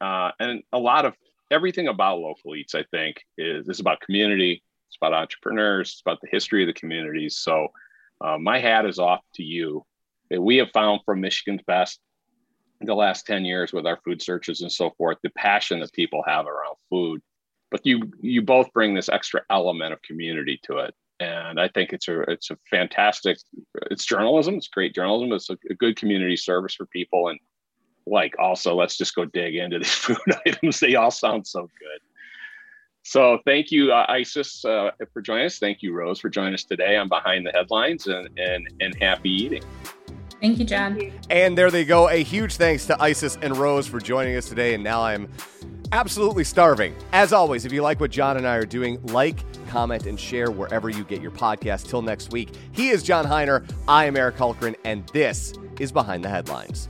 Uh, 0.00 0.32
and 0.40 0.62
a 0.72 0.78
lot 0.78 1.06
of 1.06 1.14
everything 1.50 1.88
about 1.88 2.18
local 2.18 2.54
eats, 2.54 2.74
I 2.74 2.84
think, 2.90 3.22
is, 3.38 3.68
is 3.68 3.80
about 3.80 4.00
community, 4.00 4.62
it's 4.88 4.98
about 5.00 5.14
entrepreneurs, 5.14 5.92
it's 5.92 6.00
about 6.00 6.20
the 6.20 6.28
history 6.30 6.62
of 6.62 6.66
the 6.66 6.78
communities. 6.78 7.38
So 7.38 7.68
uh, 8.20 8.38
my 8.38 8.58
hat 8.58 8.84
is 8.84 8.98
off 8.98 9.20
to 9.34 9.42
you. 9.42 9.84
We 10.30 10.56
have 10.56 10.70
found 10.72 11.00
from 11.04 11.20
Michigan's 11.20 11.62
best 11.66 12.00
the 12.80 12.94
last 12.94 13.26
10 13.26 13.44
years 13.44 13.72
with 13.72 13.86
our 13.86 13.98
food 14.04 14.22
searches 14.22 14.60
and 14.60 14.70
so 14.70 14.90
forth, 14.90 15.18
the 15.22 15.30
passion 15.30 15.80
that 15.80 15.92
people 15.92 16.22
have 16.26 16.46
around 16.46 16.76
food. 16.90 17.20
But 17.70 17.84
you 17.84 18.12
you 18.20 18.42
both 18.42 18.72
bring 18.72 18.94
this 18.94 19.08
extra 19.08 19.42
element 19.50 19.92
of 19.92 20.00
community 20.02 20.60
to 20.64 20.78
it. 20.78 20.94
And 21.18 21.58
I 21.58 21.68
think 21.68 21.92
it's 21.92 22.06
a 22.06 22.20
it's 22.22 22.50
a 22.50 22.58
fantastic 22.70 23.38
it's 23.90 24.04
journalism, 24.04 24.54
it's 24.54 24.68
great 24.68 24.94
journalism, 24.94 25.32
it's 25.32 25.50
a, 25.50 25.58
a 25.68 25.74
good 25.74 25.96
community 25.96 26.36
service 26.36 26.74
for 26.74 26.86
people. 26.86 27.28
And 27.28 27.40
like 28.06 28.34
also 28.38 28.74
let's 28.76 28.96
just 28.96 29.14
go 29.16 29.24
dig 29.24 29.56
into 29.56 29.78
these 29.78 29.90
food 29.94 30.18
items. 30.46 30.78
They 30.78 30.94
all 30.94 31.10
sound 31.10 31.46
so 31.46 31.62
good. 31.62 32.00
So 33.02 33.38
thank 33.44 33.70
you, 33.70 33.92
uh, 33.92 34.04
Isis, 34.08 34.64
uh, 34.64 34.90
for 35.12 35.22
joining 35.22 35.46
us. 35.46 35.60
Thank 35.60 35.80
you, 35.80 35.92
Rose, 35.92 36.18
for 36.18 36.28
joining 36.28 36.54
us 36.54 36.64
today 36.64 36.96
on 36.96 37.08
Behind 37.08 37.46
the 37.46 37.52
Headlines 37.52 38.08
and, 38.08 38.28
and, 38.36 38.68
and 38.80 38.96
happy 39.00 39.30
eating. 39.30 39.62
Thank 40.40 40.58
you, 40.58 40.64
John. 40.64 41.00
And 41.30 41.56
there 41.56 41.70
they 41.70 41.84
go. 41.84 42.08
A 42.08 42.22
huge 42.22 42.56
thanks 42.56 42.86
to 42.86 43.02
Isis 43.02 43.38
and 43.40 43.56
Rose 43.56 43.86
for 43.86 44.00
joining 44.00 44.36
us 44.36 44.48
today. 44.48 44.74
And 44.74 44.84
now 44.84 45.02
I'm 45.02 45.28
absolutely 45.92 46.44
starving. 46.44 46.94
As 47.12 47.32
always, 47.32 47.64
if 47.64 47.72
you 47.72 47.82
like 47.82 48.00
what 48.00 48.10
John 48.10 48.36
and 48.36 48.46
I 48.46 48.56
are 48.56 48.66
doing, 48.66 49.00
like, 49.06 49.38
comment, 49.68 50.06
and 50.06 50.18
share 50.18 50.50
wherever 50.50 50.90
you 50.90 51.04
get 51.04 51.22
your 51.22 51.30
podcast. 51.30 51.88
Till 51.88 52.02
next 52.02 52.32
week, 52.32 52.50
he 52.72 52.90
is 52.90 53.02
John 53.02 53.24
Hiner. 53.24 53.68
I 53.88 54.04
am 54.04 54.16
Eric 54.16 54.36
Hultgren, 54.36 54.76
and 54.84 55.06
this 55.08 55.54
is 55.80 55.90
Behind 55.90 56.22
the 56.22 56.28
Headlines. 56.28 56.88